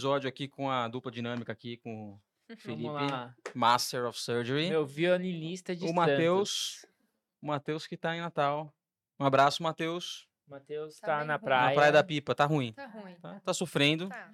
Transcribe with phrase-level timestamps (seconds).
[0.00, 2.20] episódio aqui com a dupla dinâmica aqui com o
[2.56, 2.88] Felipe.
[3.54, 4.70] Master of Surgery.
[4.70, 5.92] Meu violinista de o.
[5.92, 6.86] Matheus,
[7.42, 8.72] o Matheus que tá em Natal.
[9.18, 10.26] Um abraço, Matheus.
[10.48, 11.44] Matheus Tá tá, na ruim.
[11.44, 11.68] praia.
[11.68, 12.72] Na Praia da Pipa, tá ruim.
[12.72, 13.14] Tá ruim.
[13.16, 14.08] Tá, tá sofrendo.
[14.08, 14.32] Tá.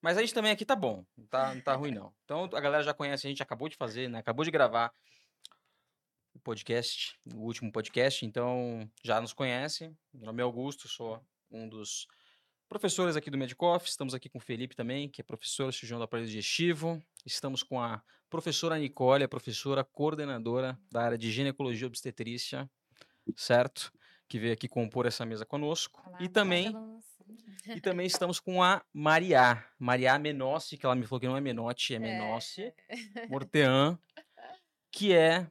[0.00, 1.04] Mas a gente também aqui tá bom.
[1.16, 2.14] Não tá, não tá ruim, não.
[2.24, 4.20] Então a galera já conhece, a gente acabou de fazer, né?
[4.20, 4.94] Acabou de gravar
[6.32, 9.92] o podcast, o último podcast, então já nos conhece.
[10.14, 12.06] Meu nome é Augusto, sou um dos
[12.72, 13.86] professores aqui do Medicoff.
[13.86, 17.02] Estamos aqui com o Felipe também, que é professor cirurgião do aparelho digestivo.
[17.26, 22.70] Estamos com a professora Nicole, a professora coordenadora da área de ginecologia e obstetrícia,
[23.36, 23.92] certo?
[24.26, 26.02] Que veio aqui compor essa mesa conosco.
[26.06, 26.74] Olá, e também
[27.66, 29.62] e também estamos com a Mariá.
[29.78, 32.72] Mariá Menossi, que ela me falou que não é Menotti, é Menossi.
[33.28, 33.98] Mortean,
[34.90, 35.46] que é.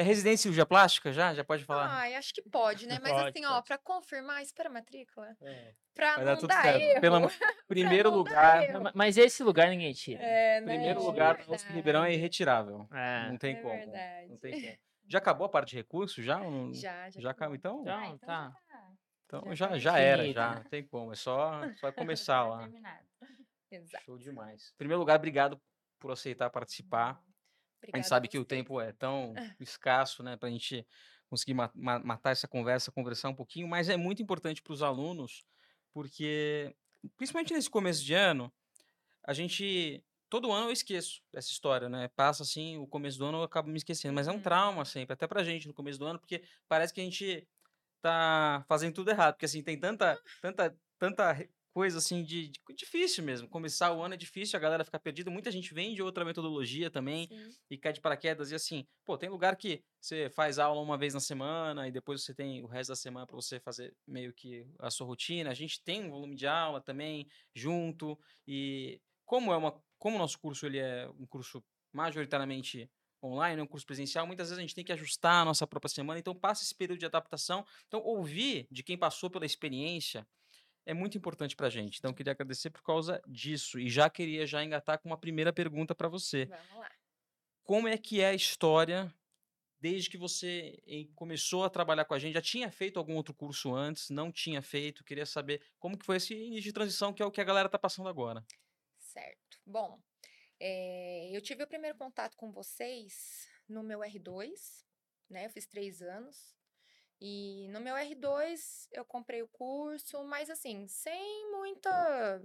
[0.00, 1.34] É residência em cirurgia plástica já?
[1.34, 1.86] Já pode falar?
[1.90, 2.98] Ai, acho que pode, né?
[3.02, 3.66] Mas Pode, assim, ó, pode.
[3.66, 5.36] pra confirmar, espera a matrícula.
[5.42, 5.74] É.
[5.94, 6.80] Pra Vai não dar tudo dar certo.
[6.80, 7.30] erro.
[7.68, 8.68] Primeiro lugar.
[8.72, 10.22] Não, ma- Mas esse lugar ninguém tira.
[10.22, 10.72] É, né?
[10.74, 11.66] Primeiro É lugar do nosso.
[11.68, 12.88] Ribeirão é irretirável.
[12.92, 13.28] É.
[13.28, 13.74] Não tem É como.
[13.74, 14.28] verdade.
[14.28, 14.78] Não tem como.
[15.06, 16.22] Já acabou a parte de recurso?
[16.22, 16.38] Já?
[16.38, 17.20] Não- Já, já.
[17.20, 17.54] Já acabou.
[17.56, 18.52] Então, Então, Ah, então tá.
[19.26, 20.50] então já já, tá já era, já.
[20.50, 20.56] né?
[20.62, 21.12] Não tem como.
[21.12, 22.60] É só, só começar lá.
[22.60, 23.04] Terminado.
[23.70, 24.04] Exato.
[24.04, 24.70] Show demais.
[24.74, 25.60] Em primeiro lugar, obrigado
[25.98, 27.20] por aceitar participar.
[27.92, 30.86] A Obrigada gente sabe que o tempo é tão escasso, né, para a gente
[31.28, 34.82] conseguir ma- ma- matar essa conversa, conversar um pouquinho, mas é muito importante para os
[34.82, 35.44] alunos,
[35.92, 36.74] porque,
[37.16, 38.52] principalmente nesse começo de ano,
[39.24, 40.04] a gente.
[40.28, 42.06] Todo ano eu esqueço dessa história, né?
[42.14, 44.40] Passa assim, o começo do ano eu acabo me esquecendo, mas é um Uhum.
[44.40, 47.48] trauma sempre, até pra gente no começo do ano, porque parece que a gente
[48.02, 53.22] tá fazendo tudo errado, porque assim, tem tanta, tanta, tanta coisa assim de, de- difícil
[53.24, 53.48] mesmo.
[53.48, 56.90] Começar o ano é difícil, a galera fica perdida, muita gente vem de outra metodologia
[56.90, 57.50] também Sim.
[57.70, 58.50] e cai de paraquedas.
[58.50, 62.22] E assim, pô, tem lugar que você faz aula uma vez na semana e depois
[62.22, 65.50] você tem o resto da semana para você fazer meio que a sua rotina.
[65.50, 70.18] A gente tem um volume de aula também junto e como é uma, como o
[70.18, 72.90] nosso curso ele é um curso majoritariamente
[73.22, 75.90] online, é um curso presencial, muitas vezes a gente tem que ajustar a nossa própria
[75.90, 77.64] semana, então passa esse período de adaptação.
[77.86, 80.26] Então ouvir de quem passou pela experiência
[80.90, 81.98] é muito importante para a gente.
[81.98, 85.94] Então queria agradecer por causa disso e já queria já engatar com uma primeira pergunta
[85.94, 86.90] para você Vamos lá.
[87.62, 89.12] como é que é a história
[89.80, 90.82] desde que você
[91.14, 92.34] começou a trabalhar com a gente?
[92.34, 94.10] Já tinha feito algum outro curso antes?
[94.10, 95.04] Não tinha feito?
[95.04, 97.68] Queria saber como que foi esse início de transição, que é o que a galera
[97.68, 98.44] tá passando agora.
[98.98, 99.58] Certo.
[99.64, 100.02] Bom,
[100.58, 104.84] eh, eu tive o primeiro contato com vocês no meu R2,
[105.30, 105.46] né?
[105.46, 106.59] Eu fiz três anos.
[107.20, 112.42] E no meu R2 eu comprei o curso, mas assim, sem muita,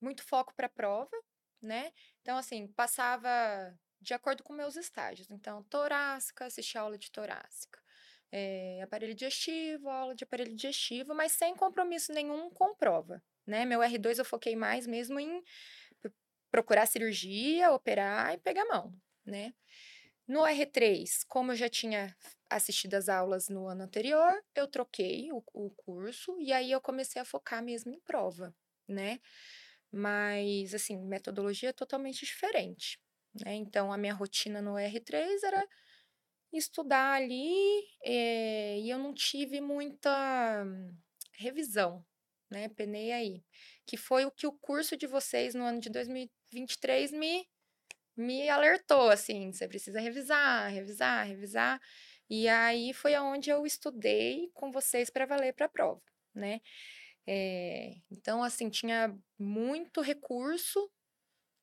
[0.00, 1.16] muito foco para prova,
[1.60, 1.92] né?
[2.20, 3.28] Então, assim, passava
[4.00, 5.30] de acordo com meus estágios.
[5.30, 7.80] Então, torácica, assistia aula de torácica.
[8.30, 13.64] Eh, aparelho digestivo, aula de aparelho digestivo, mas sem compromisso nenhum com prova, né?
[13.64, 15.42] Meu R2 eu foquei mais mesmo em
[16.50, 18.94] procurar cirurgia, operar e pegar mão,
[19.24, 19.54] né?
[20.28, 22.16] No R3, como eu já tinha
[22.48, 27.20] assistido as aulas no ano anterior, eu troquei o, o curso e aí eu comecei
[27.20, 28.54] a focar mesmo em prova,
[28.88, 29.20] né?
[29.92, 32.98] Mas, assim, metodologia totalmente diferente,
[33.44, 33.54] né?
[33.54, 35.66] Então, a minha rotina no R3 era
[36.52, 40.64] estudar ali eh, e eu não tive muita
[41.34, 42.04] revisão,
[42.50, 42.68] né?
[42.68, 43.44] Penei aí.
[43.86, 47.46] Que foi o que o curso de vocês no ano de 2023 me,
[48.16, 51.80] me alertou, assim, você precisa revisar, revisar, revisar.
[52.30, 56.02] E aí foi aonde eu estudei com vocês para valer para a prova,
[56.34, 56.60] né?
[57.26, 60.90] Eh, então, assim, tinha muito recurso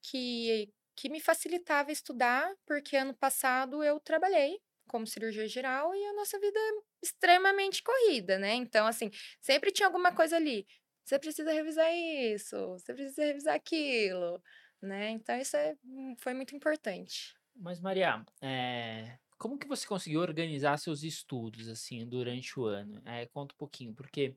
[0.02, 6.14] que, que me facilitava estudar, porque ano passado eu trabalhei como cirurgia geral e a
[6.14, 6.72] nossa vida é
[7.04, 8.54] extremamente corrida, né?
[8.56, 9.12] Então, assim,
[9.42, 10.66] sempre tinha alguma coisa ali.
[11.06, 14.42] Você precisa revisar isso, você precisa revisar aquilo,
[14.82, 15.10] né?
[15.12, 17.36] Então, isso é, hum, foi muito importante.
[17.56, 23.02] Mas, Maria, é, como que você conseguiu organizar seus estudos, assim, durante o ano?
[23.06, 24.36] É, conta um pouquinho, porque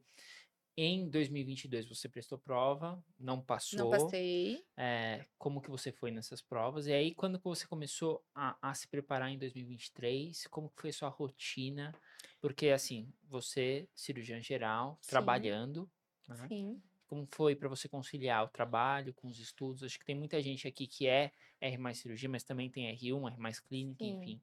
[0.76, 3.78] em 2022 você prestou prova, não passou.
[3.78, 4.64] Não passei.
[4.76, 6.87] é, como que você foi nessas provas?
[6.87, 10.46] E aí, quando você começou a, a se preparar em 2023?
[10.49, 11.94] Como que foi sua rotina?
[12.40, 15.11] Porque, assim, você, cirurgião geral, Sim.
[15.11, 15.90] trabalhando,
[16.28, 16.49] né?
[16.49, 16.82] Sim.
[17.12, 19.82] Como foi para você conciliar o trabalho com os estudos?
[19.82, 21.31] Acho que tem muita gente aqui que é
[21.61, 24.17] R mais cirurgia, mas também tem R1, R mais clínica, Sim.
[24.17, 24.41] enfim.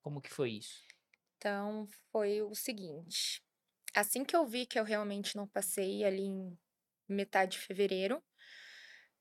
[0.00, 0.84] Como que foi isso?
[1.36, 3.42] Então, foi o seguinte.
[3.92, 6.56] Assim que eu vi que eu realmente não passei ali em
[7.08, 8.22] metade de fevereiro,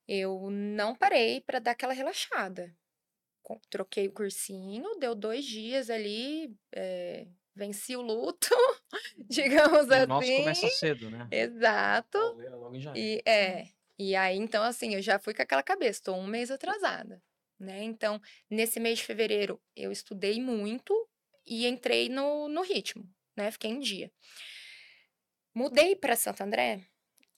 [0.07, 2.71] eu não parei para dar aquela relaxada.
[3.71, 8.47] Troquei o cursinho, deu dois dias ali, eh, venci o luto,
[9.29, 10.35] digamos E o nosso assim.
[10.37, 11.27] começa cedo, né?
[11.31, 12.17] Exato.
[12.17, 12.81] Logo em.
[12.95, 13.67] E é.
[13.97, 17.21] E aí, então, assim, eu já fui com aquela cabeça, estou um mês atrasada,
[17.59, 17.83] né?
[17.83, 20.93] Então, nesse mês de fevereiro, eu estudei muito
[21.45, 23.07] e entrei no, no ritmo,
[23.37, 23.51] né?
[23.51, 24.11] Fiquei em dia.
[25.53, 26.85] Mudei para Santo André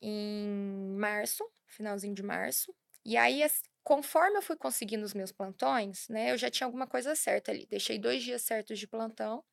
[0.01, 2.73] em março, finalzinho de março,
[3.05, 3.41] e aí,
[3.83, 7.65] conforme eu fui conseguindo os meus plantões, né, eu já tinha alguma coisa certa ali.
[7.67, 9.43] Deixei dois dias certos de plantão,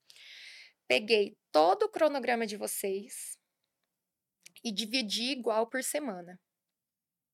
[0.91, 3.39] peguei todo o cronograma de vocês
[4.65, 6.37] e dividi igual por semana.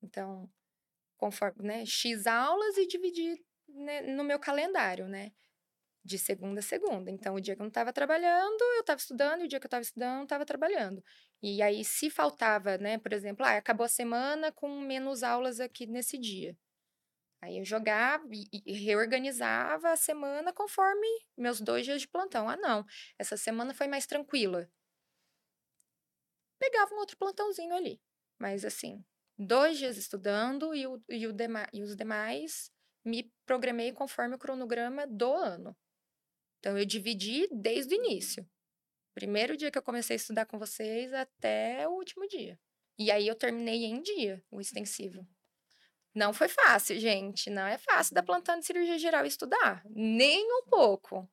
[0.02, 0.46] Então,
[1.16, 5.32] conforme, né, X aulas e dividi né, no meu calendário, né?
[6.04, 7.10] De segunda a segunda.
[7.10, 9.64] Então, o dia que eu não estava trabalhando, eu estava estudando, e o dia que
[9.64, 11.02] eu estava estudando, eu estava trabalhando.
[11.42, 15.86] E aí, se faltava, né, por exemplo, ah, acabou a semana com menos aulas aqui
[15.86, 16.54] nesse dia.
[17.46, 21.06] Aí eu jogava e, reorganizava a semana conforme
[21.36, 22.48] meus dois dias de plantão.
[22.48, 22.84] Ah, não,
[23.16, 24.68] essa semana foi mais tranquila.
[26.58, 28.00] Pegava um outro plantãozinho ali.
[28.36, 29.04] Mas assim,
[29.38, 32.72] dois dias estudando e, o, e, o dema, e os demais
[33.04, 35.76] me programei conforme o cronograma do ano.
[36.58, 38.44] Então eu dividi desde o início.
[39.14, 42.58] Primeiro dia que eu comecei a estudar com vocês até o último dia.
[42.98, 45.24] E aí eu terminei em dia o extensivo.
[46.16, 47.50] Não foi fácil, gente.
[47.50, 49.82] Não é fácil dar plantão de cirurgia geral e estudar.
[49.84, 51.28] Nem um pouco.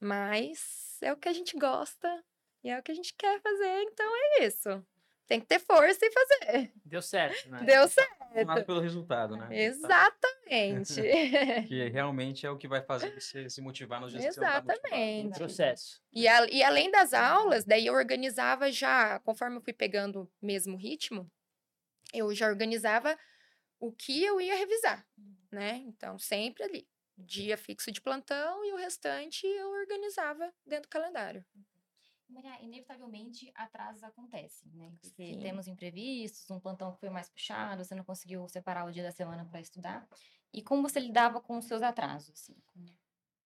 [0.00, 2.24] Mas é o que a gente gosta
[2.64, 4.82] e é o que a gente quer fazer, então é isso.
[5.26, 6.72] Tem que ter força e fazer.
[6.82, 7.62] Deu certo, né?
[7.64, 8.46] Deu certo.
[8.46, 9.48] Nada pelo resultado, né?
[9.50, 11.02] Exatamente.
[11.68, 14.80] que realmente é o que vai fazer você se motivar nos dias Exatamente.
[14.80, 16.00] que você não tá processo.
[16.10, 20.46] E, a, e além das aulas, daí eu organizava já, conforme eu fui pegando o
[20.46, 21.30] mesmo ritmo,
[22.14, 23.18] eu já organizava
[23.78, 25.06] o que eu ia revisar,
[25.50, 25.76] né?
[25.86, 31.44] Então, sempre ali, dia fixo de plantão e o restante eu organizava dentro do calendário.
[32.28, 34.92] Maria, inevitavelmente atrasos acontecem, né?
[35.00, 39.02] Porque temos imprevistos, um plantão que foi mais puxado, você não conseguiu separar o dia
[39.02, 40.08] da semana para estudar.
[40.52, 42.30] E como você lidava com os seus atrasos?
[42.30, 42.56] Assim?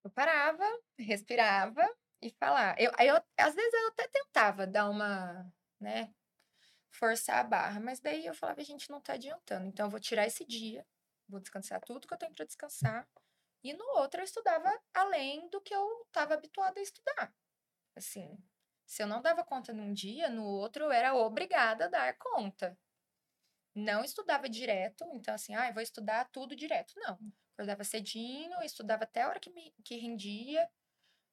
[0.02, 0.64] Eu parava,
[0.98, 1.86] respirava
[2.22, 2.80] e falava.
[2.80, 6.14] Eu, eu, às vezes eu até tentava dar uma, né,
[6.90, 9.66] forçar a barra, mas daí eu falava, a gente não tá adiantando.
[9.66, 10.86] Então eu vou tirar esse dia,
[11.28, 13.08] vou descansar tudo que eu tenho para descansar.
[13.62, 17.34] E no outro eu estudava além do que eu estava habituada a estudar.
[17.94, 18.38] Assim,
[18.86, 22.76] se eu não dava conta num dia, no outro eu era obrigada a dar conta.
[23.74, 26.92] Não estudava direto, então assim, ah, eu vou estudar tudo direto.
[26.96, 27.18] Não.
[27.54, 30.68] Acordava cedinho, estudava até a hora que, me, que rendia.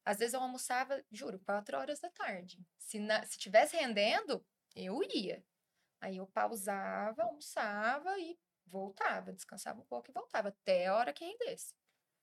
[0.04, 2.64] Às vezes eu almoçava, juro, quatro horas da tarde.
[2.78, 4.44] Se, na, se tivesse rendendo,
[4.78, 5.44] eu ia.
[6.00, 11.24] Aí eu pausava, almoçava e voltava, descansava um pouco e voltava, até a hora que
[11.26, 11.74] rendesse.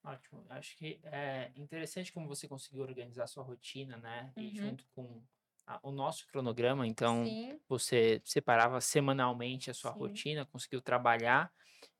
[0.04, 0.46] Ótimo.
[0.48, 4.32] Acho que é interessante como você conseguiu organizar a sua rotina, né?
[4.38, 4.54] E Uhum.
[4.54, 5.24] junto com
[5.66, 9.90] a- o nosso cronograma, então Sim, você separava semanalmente a sua Sim.
[9.90, 11.52] rotina, conseguiu trabalhar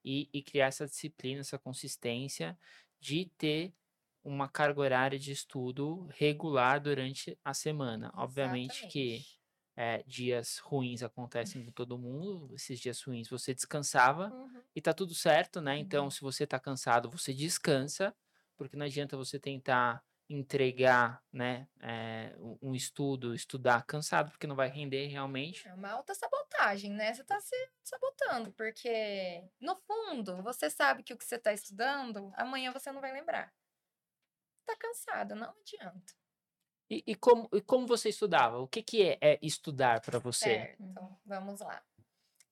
[0.05, 2.57] e, e criar essa disciplina, essa consistência
[3.01, 3.75] de ter
[4.23, 8.13] uma carga horária de estudo regular durante a semana.
[8.15, 9.36] Obviamente que exatamente.
[9.77, 14.63] É, dias ruins acontecem com todo mundo, esses dias ruins você descansava Uhum.
[14.75, 15.79] e tá tudo certo, né?
[15.79, 16.11] Então, Uhum.
[16.11, 18.15] se você tá cansado, você descansa,
[18.57, 24.57] porque não adianta você tentar entregar, né, é, um- um estudo, estudar cansado, porque não
[24.57, 25.69] vai render realmente.
[25.69, 27.13] É uma alta sabotagem, né?
[27.13, 32.33] Você tá se sabotando, porque no fundo, você sabe que o que você tá estudando,
[32.37, 33.53] amanhã você não vai lembrar.
[34.65, 36.15] Tá cansado, não adianta.
[36.89, 38.59] E, e como, e como você estudava?
[38.59, 40.45] O que, que é, é estudar para você?
[40.45, 41.83] Certo, vamos lá.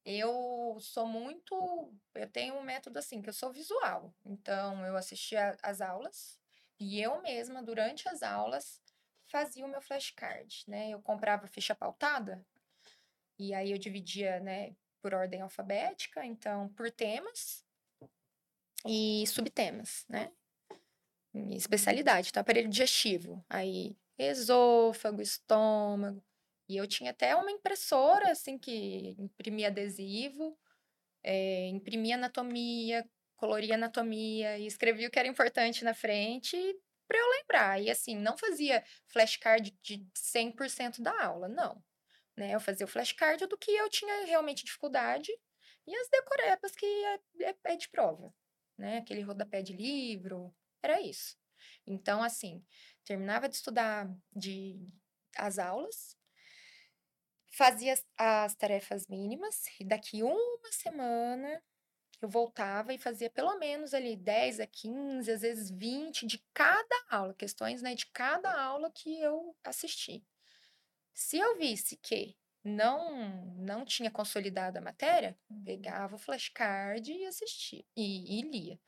[0.05, 1.93] Eu sou muito.
[2.15, 4.13] Eu tenho um método assim, que eu sou visual.
[4.25, 6.39] Então, eu assistia as aulas
[6.79, 8.83] e eu mesma, durante as aulas,
[9.27, 10.91] fazia o meu flashcard, né?
[10.91, 12.45] Eu comprava ficha pautada
[13.39, 17.65] e aí eu dividia, né, por ordem alfabética, então, por temas
[18.87, 20.33] e subtemas, né?
[21.51, 23.45] Especialidade, então, aparelho digestivo.
[23.49, 26.23] Aí, esôfago, estômago.
[26.69, 30.59] E eu tinha até uma impressora, assim, que imprimia adesivo,
[31.23, 36.57] eh, imprimia anatomia, coloria anatomia e escrevia o que era importante na frente
[37.07, 37.81] para eu lembrar.
[37.83, 41.83] E assim, não fazia flashcard de 100% da aula, não.
[42.37, 42.55] Né?
[42.55, 45.31] Eu fazia o flashcard do que eu tinha realmente dificuldade
[45.87, 48.35] e as decorepas que é, é, é de prova,
[48.79, 48.99] né?
[48.99, 51.37] Aquele rodapé de livro, era isso.
[51.87, 52.65] Então, assim,
[53.05, 54.81] terminava de estudar de
[55.37, 56.17] as aulas,
[57.53, 61.63] fazia as, as tarefas mínimas e daqui uma semana
[62.21, 67.05] eu voltava e fazia pelo menos ali 10 a 15, às vezes 20 de cada
[67.11, 70.25] aula, questões, né, de cada aula que eu assisti.
[71.13, 77.85] Se eu visse que não não tinha consolidado a matéria, pegava o flashcard e assistia
[77.97, 78.81] e, e lia.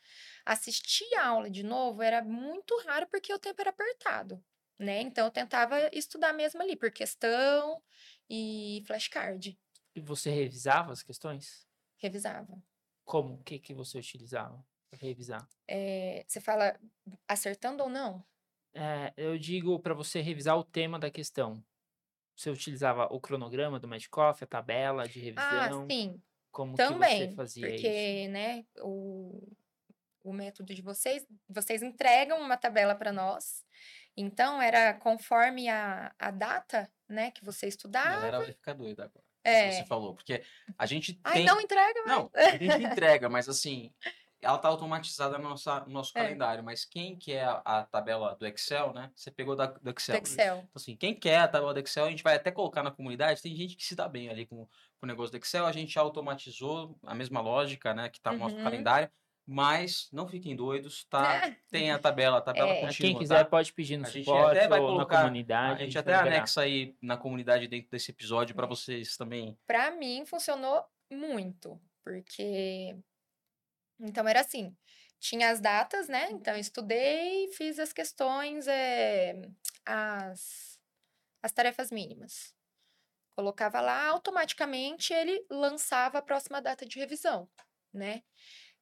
[0.47, 4.45] Assistir a aula de novo era muito raro porque o tempo era apertado,
[4.79, 5.01] né?
[5.03, 7.83] Então eu tentava estudar mesmo ali por questão
[8.31, 9.59] e flashcard,
[9.97, 11.67] E você revisava as questões?
[11.97, 12.63] revisava.
[13.07, 13.37] Como?
[13.37, 15.49] O que, que você utilizava para revisar?
[15.69, 16.79] É, você fala
[17.29, 18.25] acertando ou não?
[18.75, 21.65] É, eu digo para você revisar o tema da questão.
[22.37, 25.87] Você utilizava o cronograma do Metcalfe, a tabela de Ah, revisão?
[25.91, 27.83] sim, Como que você também, fazia isso?
[27.83, 29.53] porque, né, o,
[30.25, 33.65] o método de vocês, vocês entregam uma tabela para nós,
[34.17, 39.05] então era conforme a, a data, né, que você A estudava, galera vai ficar doida
[39.05, 39.25] agora.
[39.45, 40.43] é, Você falou, porque
[40.79, 41.47] a gente ai, tem.
[41.47, 42.17] não entrega, mas...
[42.17, 43.93] Não, a gente entrega, mas assim,
[44.43, 46.23] ela tá automatizada no nosso, no nosso É.
[46.23, 46.63] calendário.
[46.63, 49.11] Mas quem quer a, a tabela do Excel, né?
[49.15, 50.17] Você pegou da, do do Excel.
[50.17, 50.57] Excel.
[50.59, 53.43] Então, assim, quem quer a tabela do Excel, a gente vai até colocar na comunidade.
[53.43, 54.71] Tem gente que se dá bem ali com, com
[55.03, 55.67] o negócio do Excel.
[55.67, 58.09] A gente automatizou a mesma lógica, né?
[58.09, 58.63] Que tá no nosso Uhum.
[58.65, 59.11] calendário.
[59.49, 61.47] Mas não fiquem doidos, tá?
[61.47, 61.57] É.
[61.71, 62.81] Tem a tabela, a tabela É.
[62.81, 63.11] Pra contínua.
[63.13, 63.51] Quem quiser tá?
[63.51, 65.83] pode pedir no A gente até vai ou colocar- na comunidade.
[65.83, 68.69] A gente até anexa aí na comunidade dentro desse episódio para É.
[68.69, 69.57] vocês também.
[69.65, 72.97] Para mim funcionou muito, porque
[74.01, 74.77] então era assim,
[75.21, 76.31] tinha as datas, né?
[76.33, 79.35] Então eu estudei, fiz as questões, eh,
[79.85, 80.77] as
[81.43, 82.55] as tarefas mínimas.
[83.37, 87.49] Colocava lá, automaticamente ele lançava a próxima data de revisão,
[87.93, 88.23] né?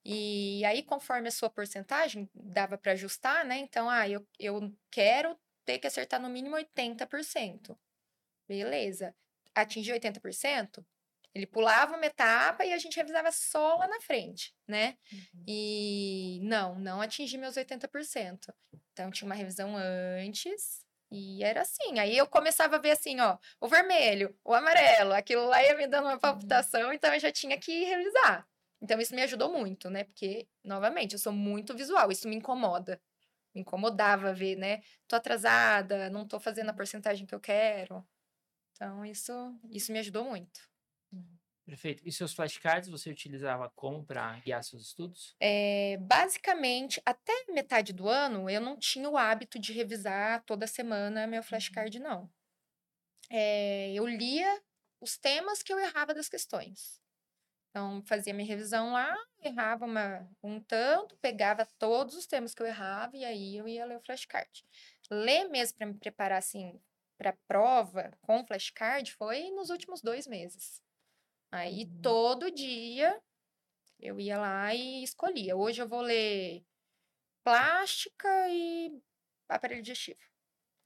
[0.05, 3.59] E aí, conforme a sua porcentagem, dava para ajustar, né?
[3.59, 7.77] Então, ah, eu, eu quero ter que acertar no mínimo 80%.
[8.47, 9.15] Beleza.
[9.55, 10.85] Atingir 80%,
[11.35, 14.97] ele pulava uma etapa e a gente revisava só lá na frente, né?
[15.47, 18.55] E não, não atingi meus 80%.
[18.93, 21.99] Então, tinha uma revisão antes e era assim.
[21.99, 25.89] Aí eu começava a ver assim, ó, o vermelho, o amarelo, aquilo lá ia me
[25.89, 28.47] dando uma palpitação, então eu já tinha que revisar.
[28.81, 30.05] Então, isso me ajudou muito, né?
[30.05, 33.01] Porque, novamente, eu sou muito visual, isso me incomoda.
[33.55, 34.83] Me incomodava ver, né?
[35.09, 38.07] Tô atrasada, não tô fazendo a porcentagem que eu quero.
[38.73, 39.33] Então, isso,
[39.71, 40.61] isso me ajudou muito.
[41.65, 42.03] Perfeito.
[42.07, 45.35] E seus flashcards você utilizava como para guiar seus estudos?
[45.41, 51.27] É, basicamente, até metade do ano, eu não tinha o hábito de revisar toda semana
[51.27, 52.31] meu flashcard, não.
[53.31, 54.63] É, eu lia
[55.01, 57.01] os temas que eu errava das questões.
[57.71, 62.67] Então, fazia minha revisão lá, errava uma, um tanto, pegava todos os temas que eu
[62.67, 64.65] errava e aí eu ia ler o flashcard.
[65.11, 66.81] Ler mesmo para me preparar, assim,
[67.19, 70.84] para prova com flashcard foi nos últimos dois meses.
[71.51, 73.21] Aí, todo dia,
[74.01, 75.57] eu ia lá e escolhia.
[75.57, 76.65] Hoje eu vou ler
[77.43, 79.01] plástica e
[79.49, 80.19] aparelho digestivo.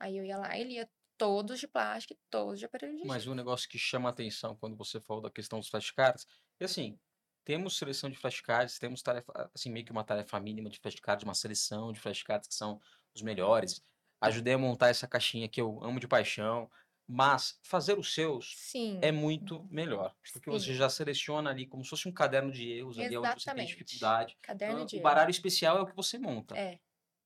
[0.00, 3.14] Aí eu ia lá e lia todos de plástica e todos de aparelho digestivo.
[3.14, 6.26] Mas um negócio que chama atenção quando você falou da questão dos flashcards,
[6.60, 6.98] é assim,
[7.44, 11.34] temos seleção de flashcards, temos tarefa, assim, meio que uma tarefa mínima de flashcards, uma
[11.34, 12.80] seleção de flashcards que são
[13.14, 13.82] os melhores.
[14.20, 16.70] Ajudei a montar essa caixinha que eu amo de paixão,
[17.08, 18.98] mas fazer os seus Sim.
[19.02, 20.74] é muito melhor, porque você Sim.
[20.74, 23.76] já seleciona ali como se fosse um caderno de erros, ali onde você tem Exatamente.
[23.76, 24.36] dificuldade.
[24.42, 26.56] Caderno Então, de o baralho especial é o que você monta.
[26.56, 26.78] É,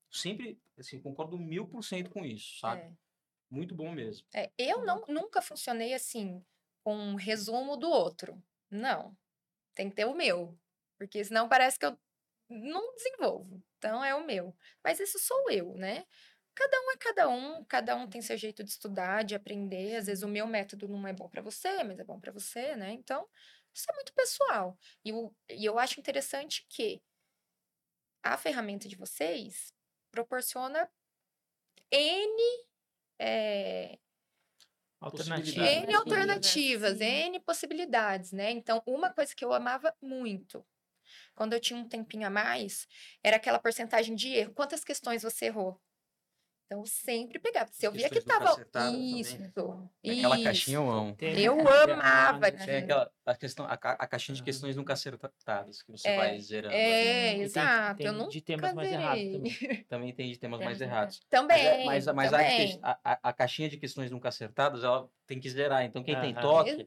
[0.09, 2.81] Sempre, assim, concordo mil por cento com isso, sabe?
[2.81, 2.91] é.
[3.49, 4.25] Muito bom mesmo.
[4.33, 6.43] É, eu não, nunca funcionei assim,
[6.83, 8.41] com um resumo do outro.
[8.69, 9.15] Não.
[9.75, 10.57] Tem que ter o meu.
[10.97, 11.97] Porque senão parece que eu
[12.49, 13.61] não desenvolvo.
[13.77, 14.55] Então é o meu.
[14.83, 16.05] Mas isso sou eu, né?
[16.55, 19.95] Cada um é cada um, cada um tem seu jeito de estudar, de aprender.
[19.95, 22.75] Às vezes o meu método não é bom para você, mas é bom para você,
[22.75, 22.91] né?
[22.91, 23.27] Então,
[23.73, 24.77] isso é muito pessoal.
[25.03, 27.01] E eu, e eu acho interessante que
[28.21, 29.73] a ferramenta de vocês
[30.11, 30.89] proporciona
[31.91, 32.65] N
[33.19, 33.99] é,
[35.03, 35.43] Alternativa.
[35.43, 35.83] Possibilidades.
[35.83, 37.03] N Sim, alternativas, sim.
[37.03, 38.51] N possibilidades, né?
[38.51, 40.65] Então, uma coisa que eu amava muito,
[41.35, 42.87] quando eu tinha um tempinho a mais,
[43.21, 44.53] era aquela porcentagem de erro.
[44.53, 45.79] Quantas questões você errou?
[46.65, 47.69] Então, eu sempre pegava.
[47.71, 48.55] Se eu via que tava.
[48.65, 49.19] também.
[49.19, 49.35] Isso.
[50.05, 50.43] Aquela isso.
[50.43, 51.15] caixinha eu amo.
[51.15, 54.45] Tem- Eu tem amava análise, Tem aquela a questão, a, a caixinha de Aham.
[54.45, 56.73] questões nunca acertadas, que você É, vai zerando.
[56.73, 57.97] É, tem- exato.
[57.97, 59.85] tem eu nunca de temas mais errados também.
[59.87, 61.19] Também tem de temas Tem mais errados.
[61.21, 62.79] Mas, Também, é- mas, a- mas a, também.
[62.81, 65.83] a, a- a caixinha de questões nunca acertadas, ela tem que zerar.
[65.85, 66.41] Então, quem tem Aham.
[66.41, 66.77] toque, você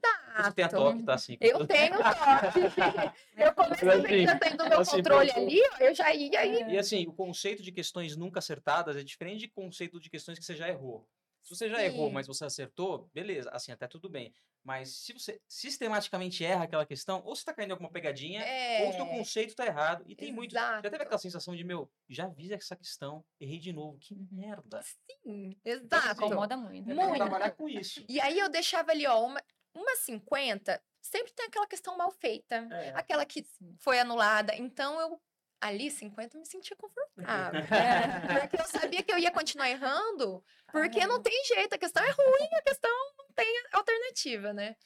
[0.53, 0.77] tem a Exato.
[0.77, 1.37] toque, tá assim.
[1.41, 2.61] Eu tenho toque.
[3.37, 6.41] eu começo a ver que já tem do meu Assim, controle ali, eu já ia
[6.41, 6.73] aí.
[6.75, 10.45] E assim, o conceito de questões nunca acertadas é diferente de conceito de questões que
[10.45, 11.09] você já errou.
[11.43, 12.15] Se você já errou, Sim.
[12.15, 14.35] mas você acertou, beleza, assim, até tudo bem.
[14.65, 18.41] Mas se você sistematicamente erra aquela questão, ou você tá caindo em alguma pegadinha,
[18.83, 20.03] ou o seu É, conceito tá errado.
[20.09, 20.51] E tem muito.
[20.53, 21.03] Já teve exato.
[21.05, 23.97] aquela sensação de, meu, já vi essa questão, errei de novo.
[24.01, 24.83] Que merda.
[24.83, 26.25] Sim, Então, exato.
[26.25, 26.91] Incomoda muito.
[26.91, 27.15] Eu Muito.
[27.17, 28.05] trabalhar com isso.
[28.09, 29.41] E aí eu deixava ali, ó, uma,
[29.73, 32.91] uma 50, sempre tem aquela questão mal feita, É.
[32.97, 33.47] aquela que
[33.79, 34.53] foi anulada.
[34.57, 35.21] Então eu
[35.67, 37.61] ali 50 eu me sentia confortável.
[37.71, 38.41] É.
[38.41, 42.11] Porque eu sabia que eu ia continuar errando, porque não tem jeito, a questão é
[42.11, 44.77] ruim, a questão não tem alternativa, né?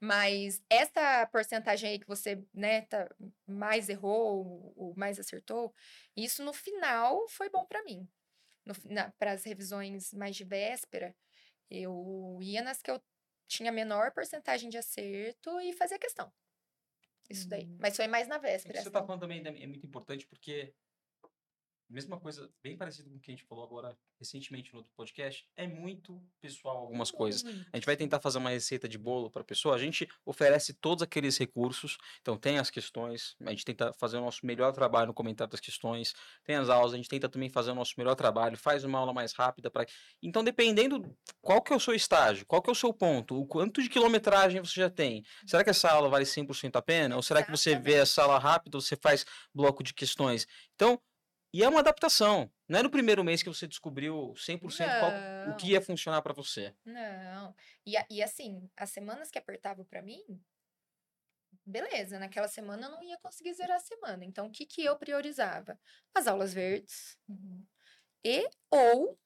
[0.00, 3.08] Mas essa porcentagem aí que você, né, tá,
[3.46, 5.74] mais errou, ou mais acertou,
[6.16, 8.06] isso no final foi bom para mim.
[9.18, 11.14] Para as revisões mais de véspera,
[11.70, 13.02] eu ia nas que eu
[13.46, 16.32] tinha menor porcentagem de acerto e fazia questão.
[17.28, 17.64] Isso daí.
[17.64, 17.78] Uhum.
[17.80, 18.74] Mas foi mais na O véspera.
[18.74, 19.06] que você está assim.
[19.06, 20.74] falando também né, é muito importante porque
[21.94, 25.46] mesma coisa, bem parecido com o que a gente falou agora recentemente no outro podcast,
[25.56, 27.44] é muito pessoal algumas coisas.
[27.72, 29.74] A gente vai tentar fazer uma receita de bolo para a pessoa.
[29.74, 31.96] A gente oferece todos aqueles recursos.
[32.20, 33.36] Então, tem as questões.
[33.44, 36.14] A gente tenta fazer o nosso melhor trabalho no comentário das questões.
[36.44, 36.92] Tem as aulas.
[36.94, 38.56] A gente tenta também fazer o nosso melhor trabalho.
[38.56, 39.70] Faz uma aula mais rápida.
[39.70, 39.86] Pra...
[40.22, 43.46] Então, dependendo qual que é o seu estágio, qual que é o seu ponto, o
[43.46, 45.22] quanto de quilometragem você já tem.
[45.46, 47.16] Será que essa aula vale 100% a pena?
[47.16, 49.24] Ou será que você vê essa aula rápida, você faz
[49.54, 50.46] bloco de questões?
[50.74, 51.00] Então,
[51.54, 52.50] e é uma adaptação.
[52.68, 54.60] Não é no primeiro mês que você descobriu 100%
[54.98, 55.12] qual,
[55.52, 56.74] o que ia funcionar para você.
[56.84, 57.54] Não.
[57.86, 60.20] E, e assim, as semanas que apertavam pra mim,
[61.64, 64.24] beleza, naquela semana eu não ia conseguir zerar a semana.
[64.24, 65.78] Então, o que que eu priorizava?
[66.12, 67.64] As aulas verdes Uhum.
[68.24, 69.16] e ou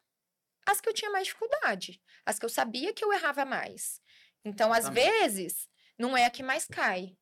[0.66, 4.02] as que eu tinha mais dificuldade, as que eu sabia que eu errava mais.
[4.44, 5.66] Então, às vezes,
[5.98, 7.16] não é a que mais cai,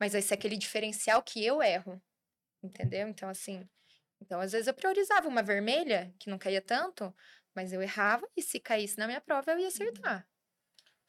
[0.00, 2.02] mas vai ser aquele diferencial que eu erro.
[2.62, 3.06] Entendeu?
[3.06, 3.68] Então, assim,
[4.20, 7.14] então às vezes eu priorizava uma vermelha, que não caía tanto,
[7.54, 10.28] mas eu errava e se caísse na minha prova eu ia acertar.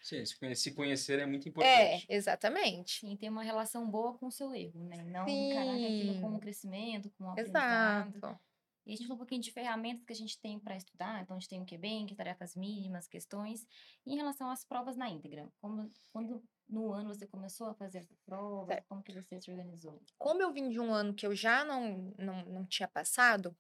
[0.02, 2.10] Sim, se conhe- se conhecer é muito É, importante.
[2.10, 3.06] exatamente.
[3.06, 5.04] Sim, ter uma relação boa com o seu erro, né?
[5.04, 6.40] Não encarar aquilo como um Sim.
[6.40, 8.24] crescimento, como um aprendizado.
[8.24, 8.40] Exato.
[8.86, 11.36] E a gente falou um pouquinho de ferramentas que a gente tem para estudar, então
[11.36, 13.66] a gente tem o QBank, tarefas mínimas, questões.
[14.06, 18.00] E em relação às provas na íntegra, como, quando no ano você começou a fazer
[18.00, 18.86] essa prova, Certo.
[18.88, 20.02] como que você se organizou?
[20.18, 23.56] Como eu vim de um ano que eu já não, não, não tinha passado, o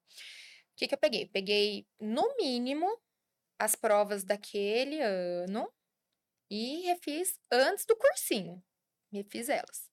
[0.75, 1.27] que, que eu peguei?
[1.27, 2.87] Peguei, no mínimo,
[3.59, 5.71] as provas daquele ano
[6.49, 8.63] e refiz antes do cursinho.
[9.11, 9.90] Refiz elas.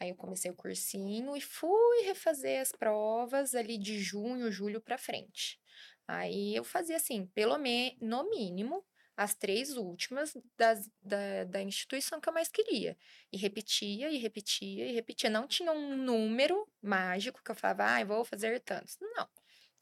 [0.00, 4.96] Aí eu comecei o cursinho e fui refazer as provas ali de junho, julho pra
[4.96, 5.60] frente.
[6.06, 8.84] Aí eu fazia assim, pelo menos, no mínimo,
[9.16, 12.96] as três últimas das, da, da instituição que eu mais queria.
[13.32, 15.28] E repetia, e repetia, e repetia.
[15.28, 18.96] Não tinha um número mágico que eu falava, ah, eu vou fazer tantos.
[19.00, 19.28] Não.